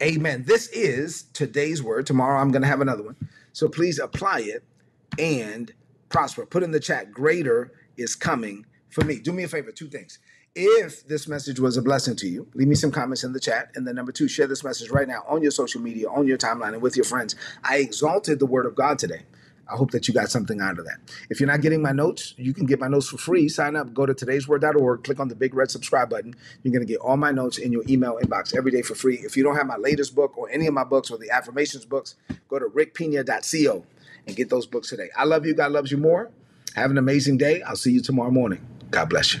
Amen. 0.02 0.44
This 0.46 0.68
is 0.68 1.24
today's 1.32 1.82
word. 1.82 2.06
Tomorrow 2.06 2.40
I'm 2.40 2.52
going 2.52 2.62
to 2.62 2.68
have 2.68 2.80
another 2.80 3.02
one. 3.02 3.16
So 3.56 3.70
please 3.70 3.98
apply 3.98 4.40
it 4.40 4.64
and 5.18 5.72
prosper. 6.10 6.44
Put 6.44 6.62
in 6.62 6.72
the 6.72 6.78
chat, 6.78 7.10
greater 7.10 7.72
is 7.96 8.14
coming 8.14 8.66
for 8.90 9.02
me. 9.02 9.18
Do 9.18 9.32
me 9.32 9.44
a 9.44 9.48
favor, 9.48 9.72
two 9.72 9.88
things. 9.88 10.18
If 10.54 11.08
this 11.08 11.26
message 11.26 11.58
was 11.58 11.78
a 11.78 11.82
blessing 11.82 12.16
to 12.16 12.28
you, 12.28 12.48
leave 12.52 12.68
me 12.68 12.74
some 12.74 12.90
comments 12.90 13.24
in 13.24 13.32
the 13.32 13.40
chat. 13.40 13.70
And 13.74 13.88
then 13.88 13.94
number 13.94 14.12
two, 14.12 14.28
share 14.28 14.46
this 14.46 14.62
message 14.62 14.90
right 14.90 15.08
now 15.08 15.24
on 15.26 15.40
your 15.40 15.52
social 15.52 15.80
media, 15.80 16.06
on 16.10 16.26
your 16.26 16.36
timeline, 16.36 16.74
and 16.74 16.82
with 16.82 16.96
your 16.96 17.06
friends. 17.06 17.34
I 17.64 17.78
exalted 17.78 18.40
the 18.40 18.46
word 18.46 18.66
of 18.66 18.74
God 18.74 18.98
today. 18.98 19.22
I 19.68 19.76
hope 19.76 19.90
that 19.90 20.06
you 20.06 20.14
got 20.14 20.30
something 20.30 20.60
out 20.60 20.78
of 20.78 20.84
that. 20.84 20.98
If 21.28 21.40
you're 21.40 21.48
not 21.48 21.60
getting 21.60 21.82
my 21.82 21.92
notes, 21.92 22.34
you 22.36 22.54
can 22.54 22.66
get 22.66 22.78
my 22.78 22.88
notes 22.88 23.08
for 23.08 23.18
free. 23.18 23.48
Sign 23.48 23.76
up, 23.76 23.92
go 23.92 24.06
to 24.06 24.14
today'sword.org, 24.14 25.04
click 25.04 25.18
on 25.18 25.28
the 25.28 25.34
big 25.34 25.54
red 25.54 25.70
subscribe 25.70 26.10
button. 26.10 26.34
You're 26.62 26.72
going 26.72 26.86
to 26.86 26.92
get 26.92 27.00
all 27.00 27.16
my 27.16 27.32
notes 27.32 27.58
in 27.58 27.72
your 27.72 27.82
email 27.88 28.18
inbox 28.22 28.56
every 28.56 28.70
day 28.70 28.82
for 28.82 28.94
free. 28.94 29.16
If 29.16 29.36
you 29.36 29.42
don't 29.42 29.56
have 29.56 29.66
my 29.66 29.76
latest 29.76 30.14
book 30.14 30.36
or 30.38 30.48
any 30.50 30.66
of 30.66 30.74
my 30.74 30.84
books 30.84 31.10
or 31.10 31.18
the 31.18 31.30
affirmations 31.30 31.84
books, 31.84 32.14
go 32.48 32.58
to 32.58 32.66
rickpina.co 32.66 33.84
and 34.26 34.36
get 34.36 34.50
those 34.50 34.66
books 34.66 34.88
today. 34.88 35.08
I 35.16 35.24
love 35.24 35.46
you. 35.46 35.54
God 35.54 35.72
loves 35.72 35.90
you 35.90 35.98
more. 35.98 36.30
Have 36.74 36.90
an 36.90 36.98
amazing 36.98 37.38
day. 37.38 37.62
I'll 37.62 37.76
see 37.76 37.92
you 37.92 38.02
tomorrow 38.02 38.30
morning. 38.30 38.64
God 38.90 39.08
bless 39.08 39.34
you. 39.34 39.40